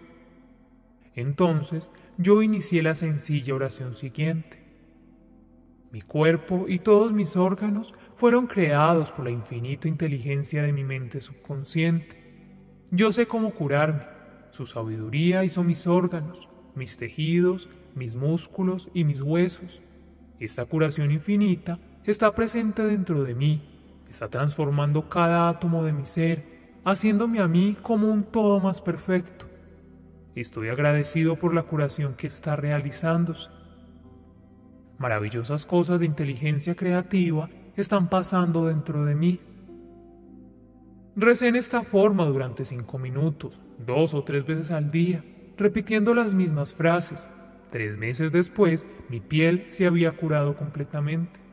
Entonces 1.16 1.92
yo 2.18 2.42
inicié 2.42 2.84
la 2.84 2.96
sencilla 2.96 3.56
oración 3.56 3.94
siguiente. 3.94 4.64
Mi 5.92 6.02
cuerpo 6.02 6.66
y 6.68 6.80
todos 6.80 7.14
mis 7.14 7.38
órganos 7.38 7.94
fueron 8.16 8.48
creados 8.48 9.12
por 9.12 9.26
la 9.26 9.32
infinita 9.32 9.88
inteligencia 9.88 10.64
de 10.64 10.74
mi 10.74 10.84
mente 10.84 11.22
subconsciente. 11.22 12.18
Yo 12.92 13.12
sé 13.12 13.26
cómo 13.26 13.52
curarme. 13.52 14.06
Su 14.52 14.66
sabiduría 14.66 15.44
hizo 15.44 15.64
mis 15.64 15.88
órganos, 15.88 16.50
mis 16.76 16.98
tejidos, 16.98 17.70
mis 17.96 18.16
músculos 18.16 18.90
y 18.94 19.04
mis 19.04 19.22
huesos. 19.22 19.82
Esta 20.40 20.66
curación 20.66 21.12
infinita 21.12 21.80
está 22.06 22.34
presente 22.34 22.84
dentro 22.84 23.24
de 23.24 23.36
mí 23.36 23.77
está 24.10 24.30
transformando 24.30 25.10
cada 25.10 25.50
átomo 25.50 25.84
de 25.84 25.94
mi 25.94 26.06
ser, 26.06 26.44
haciéndome 26.86 27.40
a 27.40 27.48
mí 27.48 27.76
como 27.82 28.12
un 28.12 28.24
todo 28.24 28.60
más 28.60 28.82
perfecto. 28.82 29.46
Estoy 30.36 30.70
agradecido 30.70 31.36
por 31.36 31.54
la 31.54 31.64
curación 31.64 32.14
que 32.16 32.28
está 32.28 32.56
realizándose. 32.56 33.50
Maravillosas 34.98 35.66
cosas 35.66 36.00
de 36.00 36.06
inteligencia 36.06 36.76
creativa 36.76 37.50
están 37.76 38.10
pasando 38.10 38.66
dentro 38.68 39.06
de 39.06 39.16
mí. 39.16 39.40
Recé 41.16 41.48
en 41.48 41.56
esta 41.56 41.82
forma 41.82 42.26
durante 42.26 42.66
cinco 42.66 43.00
minutos, 43.00 43.62
dos 43.84 44.14
o 44.14 44.24
tres 44.24 44.46
veces 44.46 44.72
al 44.72 44.92
día, 44.92 45.24
repitiendo 45.58 46.14
las 46.14 46.36
mismas 46.36 46.74
frases. 46.74 47.28
Tres 47.72 47.98
meses 47.98 48.32
después, 48.32 48.88
mi 49.10 49.20
piel 49.20 49.64
se 49.68 49.88
había 49.88 50.12
curado 50.12 50.56
completamente. 50.56 51.47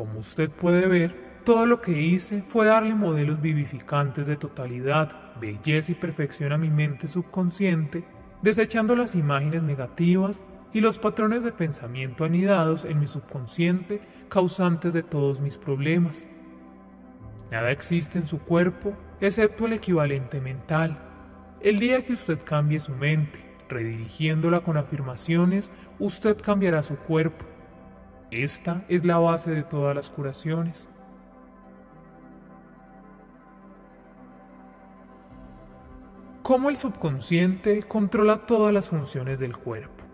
Como 0.00 0.20
usted 0.20 0.48
puede 0.48 0.86
ver, 0.86 1.14
todo 1.44 1.66
lo 1.66 1.82
que 1.82 2.00
hice 2.00 2.40
fue 2.40 2.64
darle 2.64 2.94
modelos 2.94 3.42
vivificantes 3.42 4.26
de 4.26 4.36
totalidad, 4.36 5.10
belleza 5.38 5.92
y 5.92 5.94
perfección 5.94 6.52
a 6.52 6.56
mi 6.56 6.70
mente 6.70 7.06
subconsciente, 7.06 8.02
desechando 8.40 8.96
las 8.96 9.14
imágenes 9.14 9.62
negativas 9.62 10.42
y 10.72 10.80
los 10.80 10.98
patrones 10.98 11.42
de 11.42 11.52
pensamiento 11.52 12.24
anidados 12.24 12.86
en 12.86 12.98
mi 12.98 13.06
subconsciente 13.06 14.00
causantes 14.30 14.94
de 14.94 15.02
todos 15.02 15.42
mis 15.42 15.58
problemas. 15.58 16.30
Nada 17.50 17.70
existe 17.70 18.18
en 18.18 18.26
su 18.26 18.38
cuerpo 18.38 18.94
excepto 19.20 19.66
el 19.66 19.74
equivalente 19.74 20.40
mental. 20.40 20.98
El 21.60 21.78
día 21.78 22.06
que 22.06 22.14
usted 22.14 22.38
cambie 22.42 22.80
su 22.80 22.92
mente, 22.92 23.44
redirigiéndola 23.68 24.60
con 24.60 24.78
afirmaciones, 24.78 25.70
usted 25.98 26.38
cambiará 26.40 26.82
su 26.82 26.96
cuerpo 26.96 27.49
esta 28.30 28.84
es 28.88 29.04
la 29.04 29.18
base 29.18 29.50
de 29.50 29.62
todas 29.62 29.94
las 29.94 30.10
curaciones. 30.10 30.88
Cómo 36.42 36.68
el 36.68 36.76
subconsciente 36.76 37.82
controla 37.84 38.36
todas 38.38 38.72
las 38.72 38.88
funciones 38.88 39.38
del 39.38 39.56
cuerpo. 39.56 40.04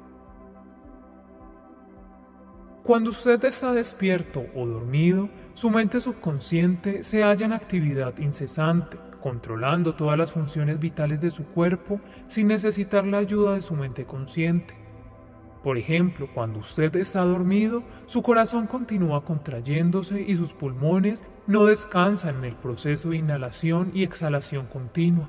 Cuando 2.82 3.10
usted 3.10 3.44
está 3.44 3.72
despierto 3.72 4.44
o 4.54 4.66
dormido, 4.66 5.28
su 5.54 5.70
mente 5.70 6.00
subconsciente 6.00 7.02
se 7.02 7.22
halla 7.22 7.46
en 7.46 7.52
actividad 7.52 8.16
incesante, 8.18 8.96
controlando 9.20 9.94
todas 9.96 10.16
las 10.16 10.30
funciones 10.30 10.78
vitales 10.78 11.20
de 11.20 11.30
su 11.30 11.46
cuerpo 11.46 12.00
sin 12.28 12.46
necesitar 12.46 13.04
la 13.04 13.18
ayuda 13.18 13.54
de 13.54 13.62
su 13.62 13.74
mente 13.74 14.04
consciente. 14.04 14.85
Por 15.66 15.78
ejemplo, 15.78 16.28
cuando 16.32 16.60
usted 16.60 16.94
está 16.94 17.24
dormido, 17.24 17.82
su 18.06 18.22
corazón 18.22 18.68
continúa 18.68 19.24
contrayéndose 19.24 20.22
y 20.22 20.36
sus 20.36 20.52
pulmones 20.52 21.24
no 21.48 21.64
descansan 21.64 22.36
en 22.36 22.44
el 22.44 22.54
proceso 22.54 23.10
de 23.10 23.16
inhalación 23.16 23.90
y 23.92 24.04
exhalación 24.04 24.66
continua. 24.66 25.28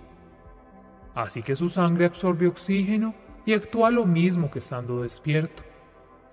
Así 1.16 1.42
que 1.42 1.56
su 1.56 1.70
sangre 1.70 2.06
absorbe 2.06 2.46
oxígeno 2.46 3.16
y 3.48 3.54
actúa 3.54 3.90
lo 3.90 4.06
mismo 4.06 4.52
que 4.52 4.60
estando 4.60 5.02
despierto. 5.02 5.64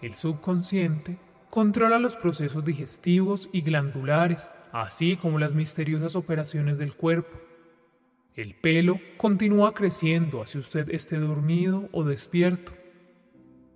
El 0.03 0.13
subconsciente 0.13 1.17
controla 1.49 1.99
los 1.99 2.17
procesos 2.17 2.63
digestivos 2.63 3.49
y 3.53 3.63
glandulares, 3.63 4.51
así 4.71 5.17
como 5.17 5.39
las 5.39 5.55
misteriosas 5.55 6.15
operaciones 6.15 6.77
del 6.77 6.95
cuerpo. 6.95 7.39
El 8.37 8.55
pelo 8.55 9.01
continúa 9.17 9.73
creciendo 9.73 10.43
así 10.43 10.59
usted 10.59 10.91
esté 10.91 11.17
dormido 11.17 11.89
o 11.91 12.05
despierto. 12.05 12.84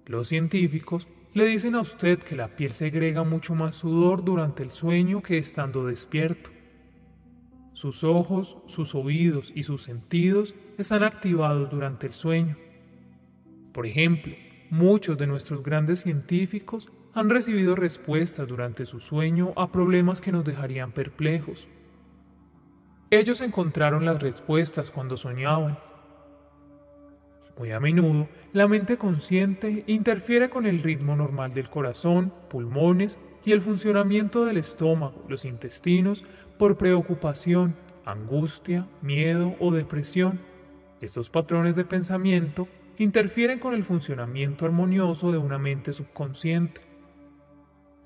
Los 0.09 0.29
científicos 0.29 1.07
le 1.35 1.45
dicen 1.45 1.75
a 1.75 1.83
usted 1.83 2.19
que 2.19 2.35
la 2.35 2.57
piel 2.57 2.73
segrega 2.73 3.25
mucho 3.25 3.55
más 3.55 3.77
sudor 3.77 4.25
durante 4.25 4.63
el 4.63 4.71
sueño 4.71 5.21
que 5.21 5.37
estando 5.37 5.85
despierto. 5.85 6.51
Sus 7.75 8.05
ojos, 8.05 8.57
sus 8.67 8.95
oídos 8.95 9.53
y 9.55 9.65
sus 9.65 9.83
sentidos 9.83 10.55
están 10.79 11.03
activados 11.03 11.69
durante 11.69 12.07
el 12.07 12.15
sueño. 12.15 12.57
Por 13.75 13.87
ejemplo, 13.87 14.35
muchos 14.71 15.19
de 15.19 15.27
nuestros 15.27 15.63
grandes 15.63 16.01
científicos 16.01 16.89
han 17.13 17.29
recibido 17.29 17.77
respuestas 17.77 18.49
durante 18.49 18.87
su 18.87 19.01
sueño 19.01 19.53
a 19.57 19.71
problemas 19.71 20.23
que 20.23 20.33
nos 20.33 20.45
dejarían 20.45 20.93
perplejos. 20.93 21.69
Ellos 23.11 23.43
encontraron 23.43 24.07
las 24.07 24.23
respuestas 24.23 24.91
cuando 24.91 25.19
soñaban 25.19 25.79
Muy 27.59 27.73
a 27.73 27.81
menudo, 27.81 28.29
la 28.53 28.69
mente 28.69 28.97
consciente 28.97 29.83
interfiere 29.89 30.49
con 30.49 30.65
el 30.65 30.81
ritmo 30.81 31.17
normal 31.17 31.53
del 31.53 31.69
corazón, 31.69 32.33
pulmones 32.49 33.19
y 33.45 33.51
el 33.51 33.61
funcionamiento 33.61 34.45
del 34.45 34.59
estómago, 34.59 35.25
los 35.29 35.45
intestinos, 35.45 36.25
por 36.57 36.79
preocupación, 36.79 37.75
angustia, 38.05 38.87
miedo 39.03 39.57
o 39.59 39.73
depresión. 39.73 40.39
Estos 41.01 41.31
patrones 41.31 41.75
de 41.75 41.85
pensamiento 41.85 42.69
interfieren 42.97 43.59
con 43.59 43.75
el 43.75 43.83
funcionamiento 43.83 44.65
armonioso 44.65 45.33
de 45.33 45.39
una 45.39 45.59
mente 45.59 45.93
subconsciente. 45.93 46.81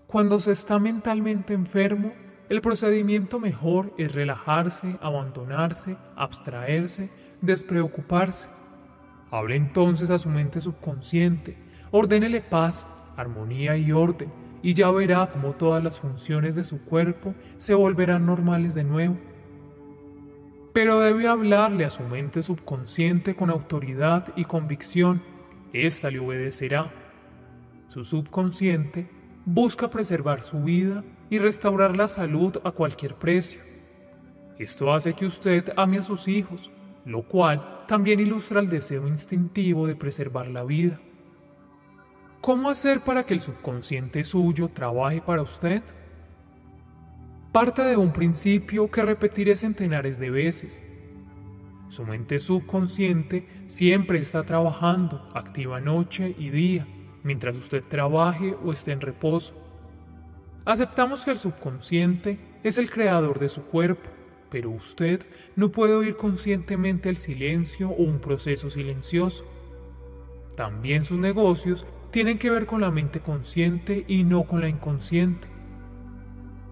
Cuando 0.07 0.41
se 0.41 0.53
está 0.53 0.79
mentalmente 0.79 1.53
enfermo, 1.53 2.15
el 2.49 2.63
procedimiento 2.63 3.39
mejor 3.39 3.93
es 3.99 4.15
relajarse, 4.15 4.97
abandonarse, 5.03 5.97
abstraerse, 6.17 7.11
despreocuparse. 7.43 8.49
Hable 9.33 9.57
entonces 9.57 10.11
a 10.11 10.19
su 10.19 10.29
mente 10.29 10.61
subconsciente, 10.61 11.57
ordénele 11.91 12.43
paz, 12.43 12.87
armonía 13.17 13.79
y 13.79 13.91
orden, 13.91 14.31
y 14.63 14.75
ya 14.75 14.91
verá 14.91 15.31
cómo 15.33 15.55
todas 15.55 15.83
las 15.83 16.01
funciones 16.01 16.55
de 16.55 16.65
su 16.65 16.85
cuerpo 16.85 17.35
se 17.57 17.73
volverán 17.73 18.27
normales 18.27 18.75
de 18.75 18.85
nuevo. 18.85 19.17
Pero 20.75 21.01
debe 21.01 21.29
hablarle 21.29 21.87
a 21.87 21.91
su 21.91 22.03
mente 22.03 22.43
subconsciente 22.43 23.35
con 23.35 23.49
autoridad 23.49 24.35
y 24.37 24.45
convicción. 24.45 25.23
Ésta 25.73 26.11
le 26.11 26.19
obedecerá. 26.19 26.91
Su 27.89 28.05
subconsciente 28.05 29.09
busca 29.47 29.89
preservar 29.89 30.43
su 30.43 30.63
vida 30.63 31.05
y 31.31 31.39
restaurar 31.39 31.97
la 31.97 32.09
salud 32.09 32.59
a 32.65 32.71
cualquier 32.71 33.15
precio. 33.15 33.63
Esto 34.59 34.93
hace 34.93 35.15
que 35.15 35.25
usted 35.25 35.73
ame 35.75 35.97
a 35.97 36.03
sus 36.03 36.29
hijos, 36.29 36.71
lo 37.07 37.23
cual 37.23 37.72
también 37.87 38.21
ilustra 38.21 38.61
el 38.61 38.69
deseo 38.69 39.07
instintivo 39.07 39.87
de 39.87 39.97
preservar 39.97 40.49
la 40.49 40.65
vida. 40.65 41.01
¿Cómo 42.41 42.71
hacer 42.71 43.01
para 43.01 43.25
que 43.25 43.35
el 43.35 43.41
subconsciente 43.41 44.25
suyo 44.25 44.69
trabaje 44.69 45.21
para 45.21 45.43
usted? 45.43 45.83
Parte 47.53 47.83
de 47.83 47.97
un 47.97 48.13
principio 48.13 48.91
que 48.91 49.03
repetiré 49.03 49.55
centenares 49.55 50.19
de 50.19 50.31
veces. 50.31 50.83
Su 51.89 52.05
mente 52.05 52.41
subconsciente 52.41 53.47
siempre 53.67 54.19
está 54.19 54.43
trabajando, 54.43 55.29
activa 55.35 55.81
noche 55.81 56.35
y 56.39 56.51
día, 56.51 56.87
mientras 57.23 57.57
usted 57.57 57.85
trabaje 57.85 58.57
o 58.65 58.73
esté 58.73 58.93
en 58.93 59.03
reposo. 59.03 59.55
Aceptamos 60.65 61.25
que 61.25 61.33
el 61.33 61.39
subconsciente 61.39 62.39
es 62.63 62.79
el 62.79 62.91
creador 62.91 63.39
de 63.39 63.49
su 63.49 63.63
cuerpo, 63.63 64.09
pero 64.53 64.69
usted 64.69 65.27
no 65.57 65.73
puede 65.73 65.95
oír 65.95 66.15
conscientemente 66.15 67.09
el 67.09 67.17
silencio 67.17 67.89
o 67.89 68.03
un 68.03 68.21
proceso 68.21 68.69
silencioso. 68.69 69.47
También 70.55 71.07
sus 71.07 71.17
negocios 71.17 71.87
tienen 72.11 72.39
que 72.39 72.51
ver 72.51 72.67
con 72.67 72.83
la 72.83 72.91
mente 72.91 73.21
consciente 73.21 74.05
y 74.07 74.25
no 74.25 74.45
con 74.45 74.61
la 74.61 74.69
inconsciente. 74.69 75.49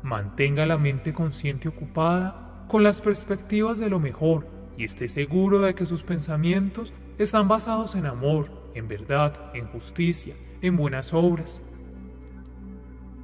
Mantenga 0.03 0.67
la 0.67 0.77
mente 0.77 1.15
consciente 1.15 1.69
ocupada 1.69 2.67
con 2.69 2.83
las 2.83 3.01
perspectivas 3.01 3.79
de 3.79 3.89
lo 3.89 3.99
mejor 3.99 4.47
y 4.77 4.85
esté 4.85 5.09
seguro 5.09 5.61
de 5.61 5.75
que 5.75 5.87
sus 5.87 6.03
pensamientos 6.03 6.93
están 7.17 7.49
basados 7.49 7.95
en 7.95 8.05
amor, 8.05 8.51
en 8.75 8.89
verdad, 8.89 9.53
en 9.55 9.67
justicia, 9.69 10.35
en 10.61 10.77
buenas 10.77 11.15
obras. 11.15 11.63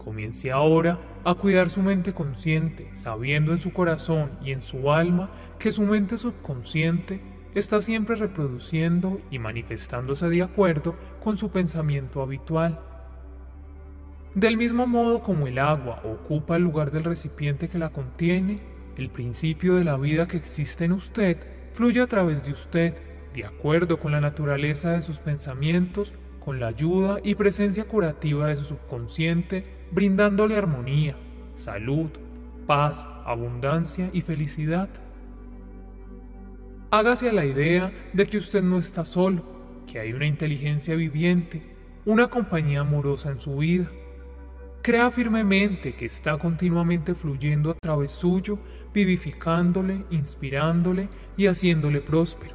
Comience 0.07 0.53
ahora 0.53 1.01
a 1.25 1.35
cuidar 1.35 1.69
su 1.69 1.83
mente 1.83 2.15
consciente, 2.15 2.89
sabiendo 2.95 3.51
en 3.51 3.59
su 3.59 3.73
corazón 3.73 4.31
y 4.41 4.53
en 4.53 4.63
su 4.63 4.93
alma 4.93 5.33
que 5.59 5.73
su 5.73 5.83
mente 5.83 6.17
subconsciente 6.17 7.21
está 7.57 7.81
siempre 7.81 8.15
reproduciendo 8.15 9.21
y 9.33 9.41
manifestándose 9.41 10.29
de 10.29 10.45
acuerdo 10.45 10.95
con 11.21 11.37
su 11.37 11.51
pensamiento 11.51 12.23
habitual. 12.23 12.79
Del 14.37 14.57
mismo 14.57 14.87
modo 14.87 15.25
como 15.25 15.49
el 15.49 15.59
agua 15.59 16.01
ocupa 16.05 16.55
el 16.55 16.63
lugar 16.63 16.93
del 16.93 17.03
recipiente 17.03 17.69
que 17.69 17.79
la 17.79 17.89
contiene, 17.89 18.61
el 18.97 19.11
principio 19.11 19.75
de 19.75 19.83
la 19.83 19.97
vida 19.97 20.29
que 20.29 20.37
existe 20.37 20.85
en 20.85 20.93
usted 20.93 21.37
fluye 21.73 22.01
a 22.01 22.07
través 22.07 22.45
de 22.45 22.53
usted, 22.53 22.95
de 23.35 23.45
acuerdo 23.45 23.99
con 23.99 24.13
la 24.13 24.21
naturaleza 24.21 24.93
de 24.93 25.03
sus 25.03 25.19
pensamientos, 25.19 26.13
con 26.39 26.61
la 26.61 26.69
ayuda 26.69 27.19
y 27.25 27.35
presencia 27.35 27.87
curativa 27.87 28.47
de 28.47 28.57
su 28.57 28.67
subconsciente 28.67 29.75
brindándole 29.91 30.57
armonía, 30.57 31.17
salud, 31.55 32.11
paz, 32.67 33.07
abundancia 33.25 34.11
y 34.13 34.21
felicidad. 34.21 34.89
Hágase 36.91 37.31
a 37.31 37.33
la 37.33 37.45
idea 37.45 37.93
de 38.13 38.27
que 38.27 38.39
usted 38.39 38.63
no 38.63 38.79
está 38.79 39.05
solo, 39.05 39.43
que 39.87 39.99
hay 39.99 40.13
una 40.13 40.27
inteligencia 40.27 40.95
viviente, 40.95 41.63
una 42.05 42.29
compañía 42.29 42.81
amorosa 42.81 43.31
en 43.31 43.39
su 43.39 43.57
vida. 43.59 43.91
Crea 44.83 45.11
firmemente 45.11 45.95
que 45.95 46.07
está 46.07 46.39
continuamente 46.39 47.15
fluyendo 47.15 47.71
a 47.71 47.75
través 47.75 48.13
suyo, 48.13 48.59
vivificándole, 48.95 50.05
inspirándole 50.11 51.09
y 51.37 51.47
haciéndole 51.47 52.01
próspero. 52.01 52.55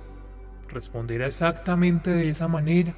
Responderá 0.69 1.27
exactamente 1.27 2.11
de 2.11 2.29
esa 2.29 2.47
manera. 2.47 2.95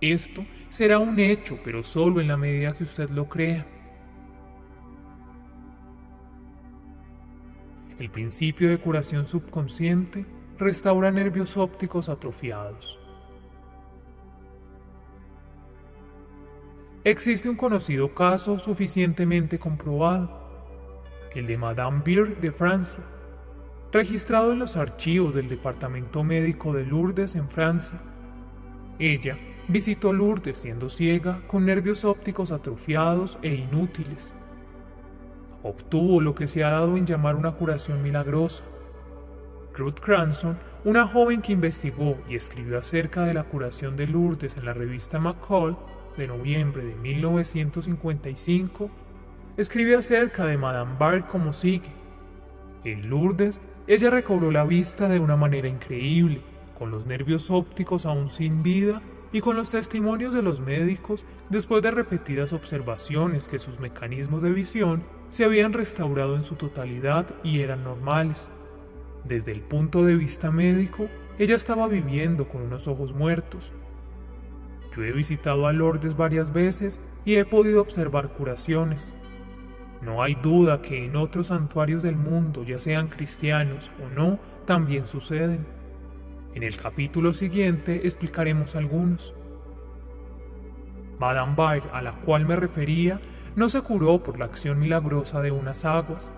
Esto 0.00 0.44
será 0.68 0.98
un 0.98 1.18
hecho, 1.18 1.58
pero 1.64 1.82
solo 1.82 2.20
en 2.20 2.28
la 2.28 2.36
medida 2.36 2.72
que 2.72 2.84
usted 2.84 3.08
lo 3.10 3.28
crea. 3.28 3.66
El 7.98 8.10
principio 8.10 8.68
de 8.68 8.78
curación 8.78 9.26
subconsciente 9.26 10.26
restaura 10.58 11.10
nervios 11.10 11.56
ópticos 11.56 12.10
atrofiados. 12.10 13.00
Existe 17.04 17.48
un 17.48 17.56
conocido 17.56 18.14
caso 18.14 18.58
suficientemente 18.58 19.58
comprobado, 19.58 20.28
el 21.34 21.46
de 21.46 21.56
Madame 21.56 22.02
Beer 22.04 22.38
de 22.40 22.52
Francia, 22.52 23.02
registrado 23.92 24.52
en 24.52 24.58
los 24.58 24.76
archivos 24.76 25.34
del 25.34 25.48
Departamento 25.48 26.22
Médico 26.22 26.74
de 26.74 26.84
Lourdes 26.84 27.36
en 27.36 27.48
Francia. 27.48 27.98
Ella 28.98 29.38
Visitó 29.68 30.12
Lourdes 30.12 30.58
siendo 30.58 30.88
ciega, 30.88 31.42
con 31.48 31.64
nervios 31.64 32.04
ópticos 32.04 32.52
atrofiados 32.52 33.36
e 33.42 33.52
inútiles. 33.52 34.32
Obtuvo 35.64 36.20
lo 36.20 36.36
que 36.36 36.46
se 36.46 36.62
ha 36.62 36.70
dado 36.70 36.96
en 36.96 37.04
llamar 37.04 37.34
una 37.34 37.50
curación 37.50 38.00
milagrosa. 38.00 38.62
Ruth 39.74 39.98
Cranson, 40.00 40.56
una 40.84 41.08
joven 41.08 41.42
que 41.42 41.52
investigó 41.52 42.16
y 42.28 42.36
escribió 42.36 42.78
acerca 42.78 43.24
de 43.24 43.34
la 43.34 43.42
curación 43.42 43.96
de 43.96 44.06
Lourdes 44.06 44.56
en 44.56 44.66
la 44.66 44.72
revista 44.72 45.18
McCall 45.18 45.76
de 46.16 46.28
noviembre 46.28 46.84
de 46.84 46.94
1955, 46.94 48.88
escribe 49.56 49.96
acerca 49.96 50.44
de 50.44 50.58
Madame 50.58 50.94
Bard 50.96 51.24
como 51.26 51.52
sigue. 51.52 51.90
En 52.84 53.10
Lourdes, 53.10 53.60
ella 53.88 54.10
recobró 54.10 54.52
la 54.52 54.62
vista 54.62 55.08
de 55.08 55.18
una 55.18 55.36
manera 55.36 55.66
increíble, 55.66 56.40
con 56.78 56.92
los 56.92 57.04
nervios 57.06 57.50
ópticos 57.50 58.06
aún 58.06 58.28
sin 58.28 58.62
vida 58.62 59.02
y 59.36 59.40
con 59.42 59.54
los 59.54 59.68
testimonios 59.68 60.32
de 60.32 60.40
los 60.40 60.60
médicos 60.60 61.26
después 61.50 61.82
de 61.82 61.90
repetidas 61.90 62.54
observaciones 62.54 63.48
que 63.48 63.58
sus 63.58 63.80
mecanismos 63.80 64.40
de 64.40 64.50
visión 64.50 65.04
se 65.28 65.44
habían 65.44 65.74
restaurado 65.74 66.36
en 66.36 66.42
su 66.42 66.54
totalidad 66.54 67.26
y 67.44 67.60
eran 67.60 67.84
normales. 67.84 68.50
Desde 69.24 69.52
el 69.52 69.60
punto 69.60 70.02
de 70.04 70.14
vista 70.14 70.50
médico, 70.50 71.08
ella 71.38 71.54
estaba 71.54 71.86
viviendo 71.86 72.48
con 72.48 72.62
unos 72.62 72.88
ojos 72.88 73.12
muertos. 73.12 73.74
Yo 74.96 75.04
he 75.04 75.12
visitado 75.12 75.66
a 75.66 75.74
Lourdes 75.74 76.16
varias 76.16 76.50
veces 76.50 76.98
y 77.26 77.34
he 77.34 77.44
podido 77.44 77.82
observar 77.82 78.32
curaciones. 78.32 79.12
No 80.00 80.22
hay 80.22 80.34
duda 80.36 80.80
que 80.80 81.04
en 81.04 81.14
otros 81.14 81.48
santuarios 81.48 82.02
del 82.02 82.16
mundo, 82.16 82.64
ya 82.64 82.78
sean 82.78 83.08
cristianos 83.08 83.90
o 84.02 84.08
no, 84.14 84.38
también 84.64 85.04
suceden. 85.04 85.75
En 86.56 86.62
el 86.62 86.74
capítulo 86.74 87.34
siguiente 87.34 88.06
explicaremos 88.06 88.76
algunos. 88.76 89.34
Madame 91.18 91.52
Bair, 91.54 91.82
a 91.92 92.00
la 92.00 92.12
cual 92.12 92.46
me 92.46 92.56
refería, 92.56 93.20
no 93.56 93.68
se 93.68 93.82
curó 93.82 94.22
por 94.22 94.38
la 94.38 94.46
acción 94.46 94.78
milagrosa 94.78 95.42
de 95.42 95.50
unas 95.50 95.84
aguas, 95.84 96.32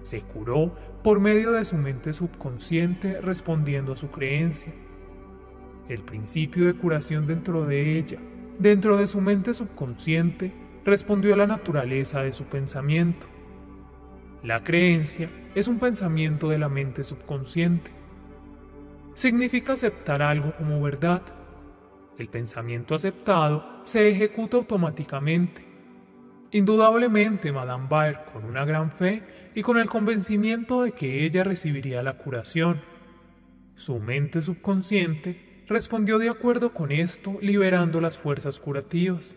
se 0.00 0.22
curó 0.22 0.74
por 1.04 1.20
medio 1.20 1.52
de 1.52 1.62
su 1.64 1.76
mente 1.76 2.12
subconsciente 2.12 3.20
respondiendo 3.20 3.92
a 3.92 3.96
su 3.96 4.10
creencia. 4.10 4.72
El 5.88 6.02
principio 6.02 6.66
de 6.66 6.74
curación 6.74 7.28
dentro 7.28 7.64
de 7.64 7.96
ella, 7.96 8.18
dentro 8.58 8.96
de 8.96 9.06
su 9.06 9.20
mente 9.20 9.54
subconsciente, 9.54 10.52
respondió 10.84 11.34
a 11.34 11.36
la 11.36 11.46
naturaleza 11.46 12.24
de 12.24 12.32
su 12.32 12.42
pensamiento. 12.46 13.28
La 14.42 14.64
creencia 14.64 15.30
es 15.54 15.68
un 15.68 15.78
pensamiento 15.78 16.48
de 16.48 16.58
la 16.58 16.68
mente 16.68 17.04
subconsciente 17.04 17.99
significa 19.20 19.74
aceptar 19.74 20.22
algo 20.22 20.54
como 20.56 20.80
verdad. 20.80 21.22
El 22.16 22.28
pensamiento 22.28 22.94
aceptado 22.94 23.82
se 23.84 24.08
ejecuta 24.08 24.56
automáticamente. 24.56 25.66
Indudablemente, 26.52 27.52
Madame 27.52 27.86
Baer, 27.86 28.20
con 28.32 28.46
una 28.46 28.64
gran 28.64 28.90
fe 28.90 29.22
y 29.54 29.60
con 29.60 29.76
el 29.76 29.90
convencimiento 29.90 30.82
de 30.82 30.92
que 30.92 31.26
ella 31.26 31.44
recibiría 31.44 32.02
la 32.02 32.14
curación, 32.14 32.80
su 33.74 33.98
mente 33.98 34.40
subconsciente 34.40 35.64
respondió 35.68 36.18
de 36.18 36.30
acuerdo 36.30 36.72
con 36.72 36.90
esto, 36.90 37.36
liberando 37.42 38.00
las 38.00 38.16
fuerzas 38.16 38.58
curativas. 38.58 39.36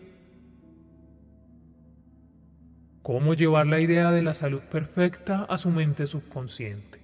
¿Cómo 3.02 3.34
llevar 3.34 3.66
la 3.66 3.80
idea 3.80 4.10
de 4.10 4.22
la 4.22 4.32
salud 4.32 4.62
perfecta 4.72 5.44
a 5.44 5.58
su 5.58 5.68
mente 5.68 6.06
subconsciente? 6.06 7.03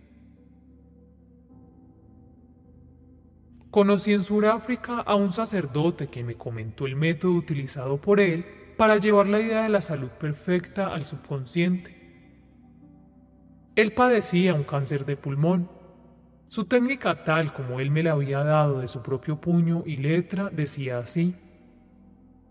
Conocí 3.70 4.12
en 4.12 4.24
Sudáfrica 4.24 4.98
a 4.98 5.14
un 5.14 5.30
sacerdote 5.30 6.08
que 6.08 6.24
me 6.24 6.34
comentó 6.34 6.86
el 6.86 6.96
método 6.96 7.34
utilizado 7.34 8.00
por 8.00 8.18
él 8.18 8.44
para 8.76 8.96
llevar 8.96 9.28
la 9.28 9.40
idea 9.40 9.62
de 9.62 9.68
la 9.68 9.80
salud 9.80 10.08
perfecta 10.08 10.92
al 10.92 11.04
subconsciente. 11.04 11.96
Él 13.76 13.92
padecía 13.92 14.54
un 14.54 14.64
cáncer 14.64 15.04
de 15.04 15.16
pulmón. 15.16 15.70
Su 16.48 16.64
técnica 16.64 17.22
tal 17.22 17.52
como 17.52 17.78
él 17.78 17.92
me 17.92 18.02
la 18.02 18.12
había 18.12 18.42
dado 18.42 18.80
de 18.80 18.88
su 18.88 19.02
propio 19.02 19.40
puño 19.40 19.84
y 19.86 19.98
letra 19.98 20.50
decía 20.50 20.98
así. 20.98 21.36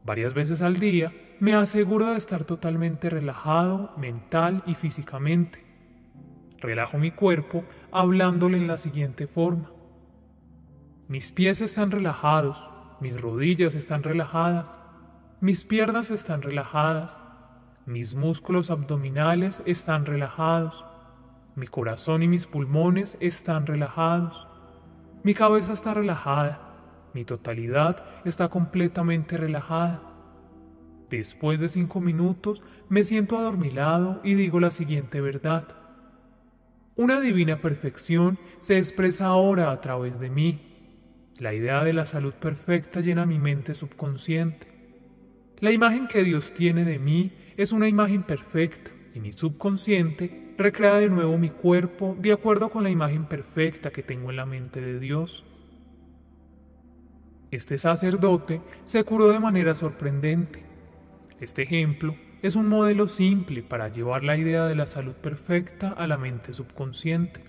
Varias 0.05 0.33
veces 0.33 0.61
al 0.61 0.79
día 0.79 1.11
me 1.41 1.53
aseguro 1.53 2.11
de 2.11 2.15
estar 2.15 2.45
totalmente 2.45 3.09
relajado 3.09 3.91
mental 3.97 4.63
y 4.65 4.73
físicamente. 4.73 5.65
Relajo 6.59 6.97
mi 6.97 7.11
cuerpo 7.11 7.65
hablándole 7.91 8.57
en 8.57 8.67
la 8.67 8.77
siguiente 8.77 9.27
forma. 9.27 9.69
Mis 11.09 11.31
pies 11.31 11.59
están 11.61 11.89
relajados, 11.89 12.69
mis 12.99 13.19
rodillas 13.19 13.73
están 13.73 14.03
relajadas, 14.03 14.79
mis 15.41 15.65
piernas 15.65 16.11
están 16.11 16.43
relajadas, 16.43 17.19
mis 17.87 18.13
músculos 18.13 18.69
abdominales 18.69 19.63
están 19.65 20.05
relajados, 20.05 20.85
mi 21.55 21.65
corazón 21.65 22.21
y 22.21 22.27
mis 22.27 22.45
pulmones 22.45 23.17
están 23.21 23.65
relajados, 23.65 24.47
mi 25.23 25.33
cabeza 25.33 25.73
está 25.73 25.95
relajada, 25.95 26.61
mi 27.15 27.25
totalidad 27.25 28.05
está 28.23 28.49
completamente 28.49 29.35
relajada. 29.35 30.03
Después 31.09 31.59
de 31.59 31.69
cinco 31.69 32.01
minutos 32.01 32.61
me 32.87 33.03
siento 33.03 33.39
adormilado 33.39 34.21
y 34.23 34.35
digo 34.35 34.59
la 34.59 34.69
siguiente 34.69 35.21
verdad. 35.21 35.75
Una 36.95 37.19
divina 37.19 37.61
perfección 37.61 38.37
se 38.59 38.77
expresa 38.77 39.25
ahora 39.25 39.71
a 39.71 39.81
través 39.81 40.19
de 40.19 40.29
mí 40.29 40.68
la 41.39 41.53
idea 41.53 41.83
de 41.83 41.93
la 41.93 42.05
salud 42.05 42.33
perfecta 42.33 42.99
llena 42.99 43.25
mi 43.25 43.39
mente 43.39 43.73
subconsciente. 43.73 44.67
La 45.59 45.71
imagen 45.71 46.07
que 46.07 46.23
Dios 46.23 46.53
tiene 46.53 46.85
de 46.85 46.99
mí 46.99 47.31
es 47.57 47.71
una 47.71 47.87
imagen 47.87 48.23
perfecta 48.23 48.91
y 49.13 49.19
mi 49.19 49.31
subconsciente 49.31 50.53
recrea 50.57 50.95
de 50.95 51.09
nuevo 51.09 51.37
mi 51.37 51.49
cuerpo 51.49 52.15
de 52.19 52.33
acuerdo 52.33 52.69
con 52.69 52.83
la 52.83 52.89
imagen 52.89 53.25
perfecta 53.25 53.91
que 53.91 54.03
tengo 54.03 54.29
en 54.29 54.35
la 54.35 54.45
mente 54.45 54.81
de 54.81 54.99
Dios. 54.99 55.45
Este 57.51 57.77
sacerdote 57.77 58.61
se 58.85 59.03
curó 59.03 59.29
de 59.29 59.39
manera 59.39 59.73
sorprendente. 59.75 60.63
Este 61.39 61.63
ejemplo 61.63 62.15
es 62.41 62.55
un 62.55 62.67
modelo 62.67 63.07
simple 63.07 63.63
para 63.63 63.87
llevar 63.87 64.23
la 64.23 64.37
idea 64.37 64.65
de 64.65 64.75
la 64.75 64.85
salud 64.85 65.15
perfecta 65.15 65.89
a 65.89 66.05
la 66.05 66.17
mente 66.17 66.53
subconsciente. 66.53 67.48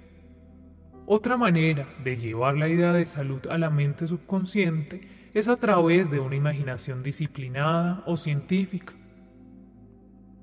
Otra 1.12 1.36
manera 1.36 1.88
de 2.04 2.16
llevar 2.16 2.56
la 2.56 2.68
idea 2.68 2.92
de 2.92 3.04
salud 3.04 3.44
a 3.50 3.58
la 3.58 3.68
mente 3.68 4.06
subconsciente 4.06 5.00
es 5.34 5.48
a 5.48 5.56
través 5.56 6.08
de 6.08 6.20
una 6.20 6.36
imaginación 6.36 7.02
disciplinada 7.02 8.04
o 8.06 8.16
científica. 8.16 8.94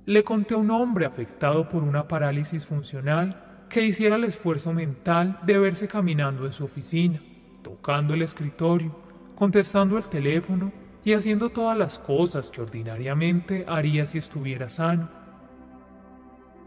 Le 0.06 0.26
conté 0.26 0.56
a 0.56 0.58
un 0.58 0.70
hombre 0.72 1.06
afectado 1.06 1.70
por 1.70 1.84
una 1.84 2.10
parálisis 2.10 2.66
funcional 2.66 3.66
que 3.70 3.86
hiciera 3.86 4.18
el 4.18 4.26
esfuerzo 4.26 4.74
mental 4.74 5.40
de 5.46 5.58
verse 5.58 5.88
caminando 5.88 6.46
en 6.46 6.52
su 6.52 6.66
oficina, 6.66 7.22
tocando 7.62 8.14
el 8.14 8.22
escritorio, 8.22 8.94
contestando 9.36 9.98
el 9.98 10.10
teléfono 10.10 10.74
y 11.06 11.14
haciendo 11.14 11.48
todas 11.48 11.78
las 11.78 11.98
cosas 11.98 12.52
que 12.52 12.60
ordinariamente 12.60 13.64
haría 13.70 14.06
si 14.06 14.18
estuviera 14.18 14.68
sano. 14.68 15.08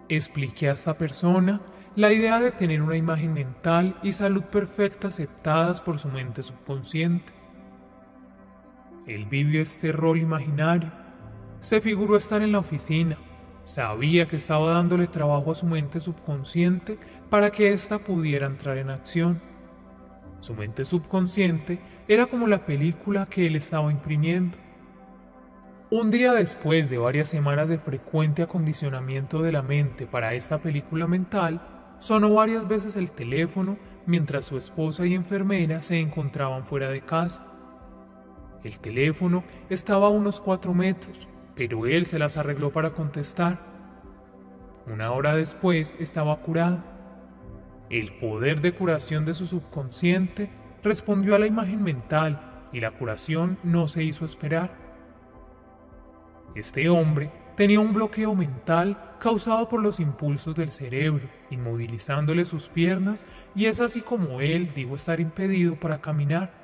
Expliqué 0.08 0.70
a 0.70 0.72
esta 0.72 0.94
persona 0.94 1.60
la 1.96 2.12
idea 2.12 2.38
de 2.38 2.52
tener 2.52 2.82
una 2.82 2.96
imagen 2.96 3.32
mental 3.32 3.96
y 4.02 4.12
salud 4.12 4.44
perfecta 4.44 5.08
aceptadas 5.08 5.80
por 5.80 5.98
su 5.98 6.08
mente 6.08 6.42
subconsciente. 6.42 7.32
Él 9.06 9.26
vivió 9.26 9.60
este 9.60 9.90
rol 9.90 10.18
imaginario, 10.18 10.90
se 11.58 11.80
figuró 11.80 12.16
estar 12.16 12.42
en 12.42 12.52
la 12.52 12.60
oficina, 12.60 13.16
sabía 13.64 14.28
que 14.28 14.36
estaba 14.36 14.72
dándole 14.72 15.08
trabajo 15.08 15.50
a 15.50 15.56
su 15.56 15.66
mente 15.66 16.00
subconsciente 16.00 16.96
para 17.28 17.50
que 17.50 17.72
ésta 17.72 17.98
pudiera 17.98 18.46
entrar 18.46 18.78
en 18.78 18.90
acción. 18.90 19.40
Su 20.38 20.54
mente 20.54 20.84
subconsciente 20.84 21.80
era 22.06 22.26
como 22.26 22.46
la 22.46 22.64
película 22.64 23.26
que 23.26 23.48
él 23.48 23.56
estaba 23.56 23.90
imprimiendo. 23.90 24.58
Un 25.90 26.12
día 26.12 26.32
después 26.32 26.88
de 26.88 26.98
varias 26.98 27.28
semanas 27.28 27.68
de 27.68 27.78
frecuente 27.78 28.44
acondicionamiento 28.44 29.42
de 29.42 29.50
la 29.50 29.62
mente 29.62 30.06
para 30.06 30.34
esta 30.34 30.58
película 30.58 31.08
mental, 31.08 31.79
Sonó 32.00 32.32
varias 32.32 32.66
veces 32.66 32.96
el 32.96 33.10
teléfono 33.12 33.76
mientras 34.06 34.46
su 34.46 34.56
esposa 34.56 35.04
y 35.04 35.14
enfermera 35.14 35.82
se 35.82 36.00
encontraban 36.00 36.64
fuera 36.64 36.88
de 36.88 37.02
casa. 37.02 37.44
El 38.64 38.78
teléfono 38.78 39.44
estaba 39.68 40.06
a 40.06 40.10
unos 40.10 40.40
cuatro 40.40 40.72
metros, 40.72 41.28
pero 41.54 41.86
él 41.86 42.06
se 42.06 42.18
las 42.18 42.38
arregló 42.38 42.72
para 42.72 42.94
contestar. 42.94 43.60
Una 44.86 45.12
hora 45.12 45.34
después 45.34 45.94
estaba 45.98 46.40
curado. 46.40 46.82
El 47.90 48.16
poder 48.16 48.62
de 48.62 48.72
curación 48.72 49.26
de 49.26 49.34
su 49.34 49.44
subconsciente 49.44 50.50
respondió 50.82 51.34
a 51.34 51.38
la 51.38 51.46
imagen 51.46 51.82
mental 51.82 52.66
y 52.72 52.80
la 52.80 52.92
curación 52.92 53.58
no 53.62 53.88
se 53.88 54.04
hizo 54.04 54.24
esperar. 54.24 54.74
Este 56.54 56.88
hombre 56.88 57.30
tenía 57.60 57.78
un 57.78 57.92
bloqueo 57.92 58.34
mental 58.34 59.16
causado 59.20 59.68
por 59.68 59.82
los 59.82 60.00
impulsos 60.00 60.56
del 60.56 60.70
cerebro, 60.70 61.28
inmovilizándole 61.50 62.46
sus 62.46 62.70
piernas, 62.70 63.26
y 63.54 63.66
es 63.66 63.82
así 63.82 64.00
como 64.00 64.40
él 64.40 64.72
dijo 64.74 64.94
estar 64.94 65.20
impedido 65.20 65.78
para 65.78 66.00
caminar. 66.00 66.54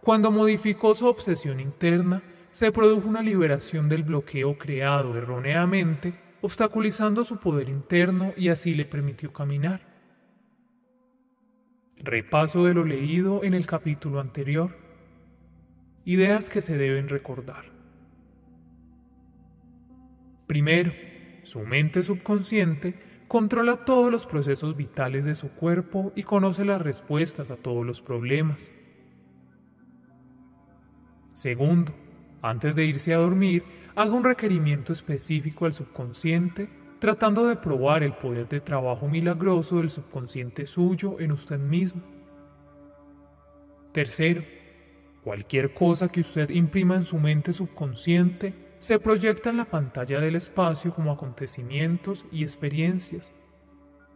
Cuando 0.00 0.30
modificó 0.30 0.94
su 0.94 1.08
obsesión 1.08 1.58
interna, 1.58 2.22
se 2.52 2.70
produjo 2.70 3.08
una 3.08 3.22
liberación 3.22 3.88
del 3.88 4.04
bloqueo 4.04 4.56
creado 4.56 5.18
erróneamente, 5.18 6.12
obstaculizando 6.42 7.24
su 7.24 7.40
poder 7.40 7.68
interno 7.68 8.32
y 8.36 8.48
así 8.48 8.76
le 8.76 8.84
permitió 8.84 9.32
caminar. 9.32 9.80
Repaso 11.96 12.64
de 12.64 12.74
lo 12.74 12.84
leído 12.84 13.42
en 13.42 13.52
el 13.54 13.66
capítulo 13.66 14.20
anterior. 14.20 14.76
Ideas 16.04 16.50
que 16.50 16.60
se 16.60 16.78
deben 16.78 17.08
recordar. 17.08 17.75
Primero, 20.46 20.92
su 21.42 21.60
mente 21.60 22.02
subconsciente 22.02 22.94
controla 23.28 23.84
todos 23.84 24.10
los 24.12 24.26
procesos 24.26 24.76
vitales 24.76 25.24
de 25.24 25.34
su 25.34 25.48
cuerpo 25.48 26.12
y 26.14 26.22
conoce 26.22 26.64
las 26.64 26.80
respuestas 26.80 27.50
a 27.50 27.56
todos 27.56 27.84
los 27.84 28.00
problemas. 28.00 28.72
Segundo, 31.32 31.92
antes 32.42 32.74
de 32.76 32.84
irse 32.84 33.12
a 33.12 33.18
dormir, 33.18 33.64
haga 33.96 34.12
un 34.12 34.24
requerimiento 34.24 34.92
específico 34.92 35.66
al 35.66 35.72
subconsciente, 35.72 36.68
tratando 37.00 37.46
de 37.46 37.56
probar 37.56 38.02
el 38.02 38.14
poder 38.14 38.48
de 38.48 38.60
trabajo 38.60 39.08
milagroso 39.08 39.78
del 39.78 39.90
subconsciente 39.90 40.66
suyo 40.66 41.18
en 41.18 41.32
usted 41.32 41.58
mismo. 41.58 42.02
Tercero, 43.92 44.42
cualquier 45.24 45.74
cosa 45.74 46.08
que 46.08 46.20
usted 46.20 46.50
imprima 46.50 46.94
en 46.94 47.04
su 47.04 47.18
mente 47.18 47.52
subconsciente 47.52 48.65
se 48.78 48.98
proyecta 48.98 49.50
en 49.50 49.56
la 49.56 49.64
pantalla 49.64 50.20
del 50.20 50.36
espacio 50.36 50.92
como 50.92 51.12
acontecimientos 51.12 52.26
y 52.30 52.42
experiencias. 52.42 53.32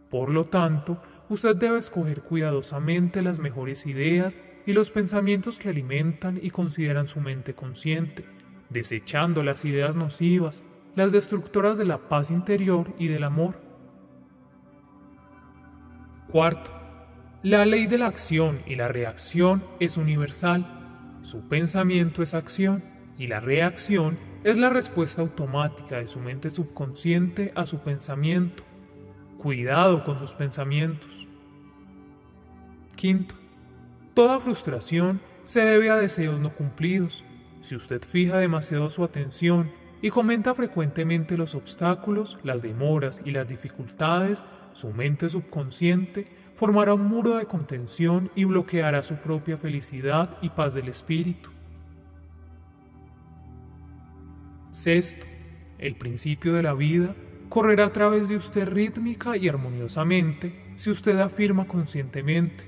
Por 0.09 0.29
lo 0.29 0.45
tanto, 0.45 1.01
usted 1.29 1.55
debe 1.55 1.77
escoger 1.77 2.21
cuidadosamente 2.21 3.21
las 3.21 3.39
mejores 3.39 3.85
ideas 3.85 4.35
y 4.65 4.73
los 4.73 4.91
pensamientos 4.91 5.57
que 5.57 5.69
alimentan 5.69 6.39
y 6.41 6.49
consideran 6.49 7.07
su 7.07 7.19
mente 7.21 7.55
consciente, 7.55 8.25
desechando 8.69 9.43
las 9.43 9.65
ideas 9.65 9.95
nocivas, 9.95 10.63
las 10.95 11.11
destructoras 11.11 11.77
de 11.77 11.85
la 11.85 11.97
paz 12.09 12.31
interior 12.31 12.93
y 12.99 13.07
del 13.07 13.23
amor. 13.23 13.59
Cuarto, 16.27 16.71
la 17.43 17.65
ley 17.65 17.87
de 17.87 17.97
la 17.97 18.07
acción 18.07 18.59
y 18.67 18.75
la 18.75 18.87
reacción 18.87 19.63
es 19.79 19.97
universal. 19.97 21.19
Su 21.23 21.47
pensamiento 21.47 22.21
es 22.21 22.33
acción 22.35 22.83
y 23.17 23.27
la 23.27 23.39
reacción 23.39 24.17
es 24.43 24.57
la 24.57 24.69
respuesta 24.69 25.21
automática 25.21 25.97
de 25.97 26.07
su 26.07 26.19
mente 26.19 26.49
subconsciente 26.49 27.51
a 27.55 27.65
su 27.65 27.79
pensamiento. 27.79 28.63
Cuidado 29.37 30.03
con 30.03 30.17
sus 30.17 30.33
pensamientos. 30.33 31.27
Quinto, 32.95 33.35
toda 34.13 34.39
frustración 34.39 35.21
se 35.43 35.61
debe 35.61 35.89
a 35.89 35.95
deseos 35.95 36.39
no 36.39 36.51
cumplidos. 36.51 37.23
Si 37.61 37.75
usted 37.75 37.99
fija 37.99 38.39
demasiado 38.39 38.89
su 38.89 39.03
atención 39.03 39.69
y 40.01 40.09
comenta 40.09 40.55
frecuentemente 40.55 41.37
los 41.37 41.53
obstáculos, 41.53 42.39
las 42.43 42.63
demoras 42.63 43.21
y 43.23 43.31
las 43.31 43.47
dificultades, 43.47 44.43
su 44.73 44.91
mente 44.91 45.29
subconsciente 45.29 46.27
formará 46.55 46.95
un 46.95 47.05
muro 47.05 47.37
de 47.37 47.45
contención 47.45 48.31
y 48.35 48.45
bloqueará 48.45 49.03
su 49.03 49.15
propia 49.15 49.57
felicidad 49.57 50.37
y 50.41 50.49
paz 50.49 50.73
del 50.73 50.87
espíritu. 50.87 51.51
Sexto, 54.71 55.25
el 55.79 55.95
principio 55.95 56.53
de 56.53 56.63
la 56.63 56.73
vida 56.73 57.15
correrá 57.49 57.87
a 57.87 57.91
través 57.91 58.29
de 58.29 58.37
usted 58.37 58.67
rítmica 58.67 59.35
y 59.35 59.49
armoniosamente 59.49 60.73
si 60.77 60.89
usted 60.89 61.19
afirma 61.19 61.67
conscientemente, 61.67 62.63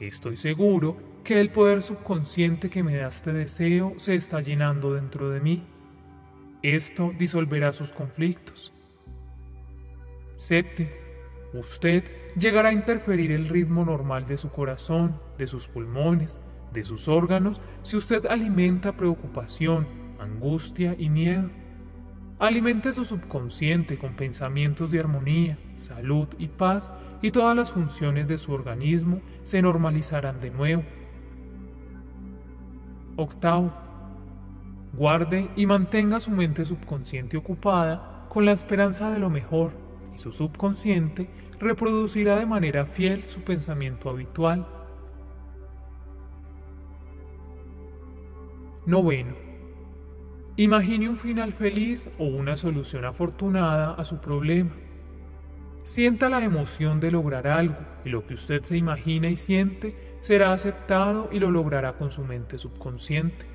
estoy 0.00 0.36
seguro 0.36 0.96
que 1.24 1.38
el 1.38 1.50
poder 1.50 1.82
subconsciente 1.82 2.70
que 2.70 2.82
me 2.82 2.96
da 2.96 3.08
este 3.08 3.32
deseo 3.32 3.92
se 3.98 4.14
está 4.14 4.40
llenando 4.40 4.94
dentro 4.94 5.28
de 5.28 5.40
mí. 5.40 5.66
Esto 6.62 7.10
disolverá 7.18 7.74
sus 7.74 7.92
conflictos. 7.92 8.72
Séptimo, 10.36 10.88
usted 11.52 12.04
llegará 12.36 12.70
a 12.70 12.72
interferir 12.72 13.30
el 13.32 13.48
ritmo 13.48 13.84
normal 13.84 14.26
de 14.26 14.38
su 14.38 14.50
corazón, 14.50 15.20
de 15.36 15.46
sus 15.46 15.68
pulmones, 15.68 16.40
de 16.72 16.84
sus 16.84 17.08
órganos, 17.08 17.60
si 17.82 17.96
usted 17.96 18.24
alimenta 18.26 18.96
preocupación, 18.96 19.86
angustia 20.18 20.94
y 20.98 21.08
miedo. 21.08 21.50
Alimente 22.38 22.92
su 22.92 23.04
subconsciente 23.04 23.98
con 23.98 24.14
pensamientos 24.14 24.92
de 24.92 25.00
armonía, 25.00 25.58
salud 25.74 26.28
y 26.38 26.46
paz 26.46 26.90
y 27.20 27.32
todas 27.32 27.56
las 27.56 27.72
funciones 27.72 28.28
de 28.28 28.38
su 28.38 28.52
organismo 28.52 29.20
se 29.42 29.60
normalizarán 29.60 30.40
de 30.40 30.50
nuevo. 30.50 30.84
Octavo. 33.16 33.72
Guarde 34.92 35.50
y 35.56 35.66
mantenga 35.66 36.20
su 36.20 36.30
mente 36.30 36.64
subconsciente 36.64 37.36
ocupada 37.36 38.26
con 38.28 38.44
la 38.44 38.52
esperanza 38.52 39.10
de 39.10 39.18
lo 39.18 39.30
mejor 39.30 39.72
y 40.14 40.18
su 40.18 40.30
subconsciente 40.30 41.28
reproducirá 41.58 42.36
de 42.36 42.46
manera 42.46 42.86
fiel 42.86 43.24
su 43.24 43.40
pensamiento 43.40 44.10
habitual. 44.10 44.66
Noveno. 48.86 49.47
Imagine 50.60 51.08
un 51.08 51.16
final 51.16 51.52
feliz 51.52 52.10
o 52.18 52.24
una 52.24 52.56
solución 52.56 53.04
afortunada 53.04 53.94
a 53.94 54.04
su 54.04 54.18
problema. 54.18 54.72
Sienta 55.84 56.28
la 56.28 56.44
emoción 56.44 56.98
de 56.98 57.12
lograr 57.12 57.46
algo 57.46 57.78
y 58.04 58.08
lo 58.08 58.26
que 58.26 58.34
usted 58.34 58.64
se 58.64 58.76
imagina 58.76 59.28
y 59.28 59.36
siente 59.36 59.94
será 60.18 60.52
aceptado 60.52 61.28
y 61.30 61.38
lo 61.38 61.52
logrará 61.52 61.92
con 61.92 62.10
su 62.10 62.24
mente 62.24 62.58
subconsciente. 62.58 63.46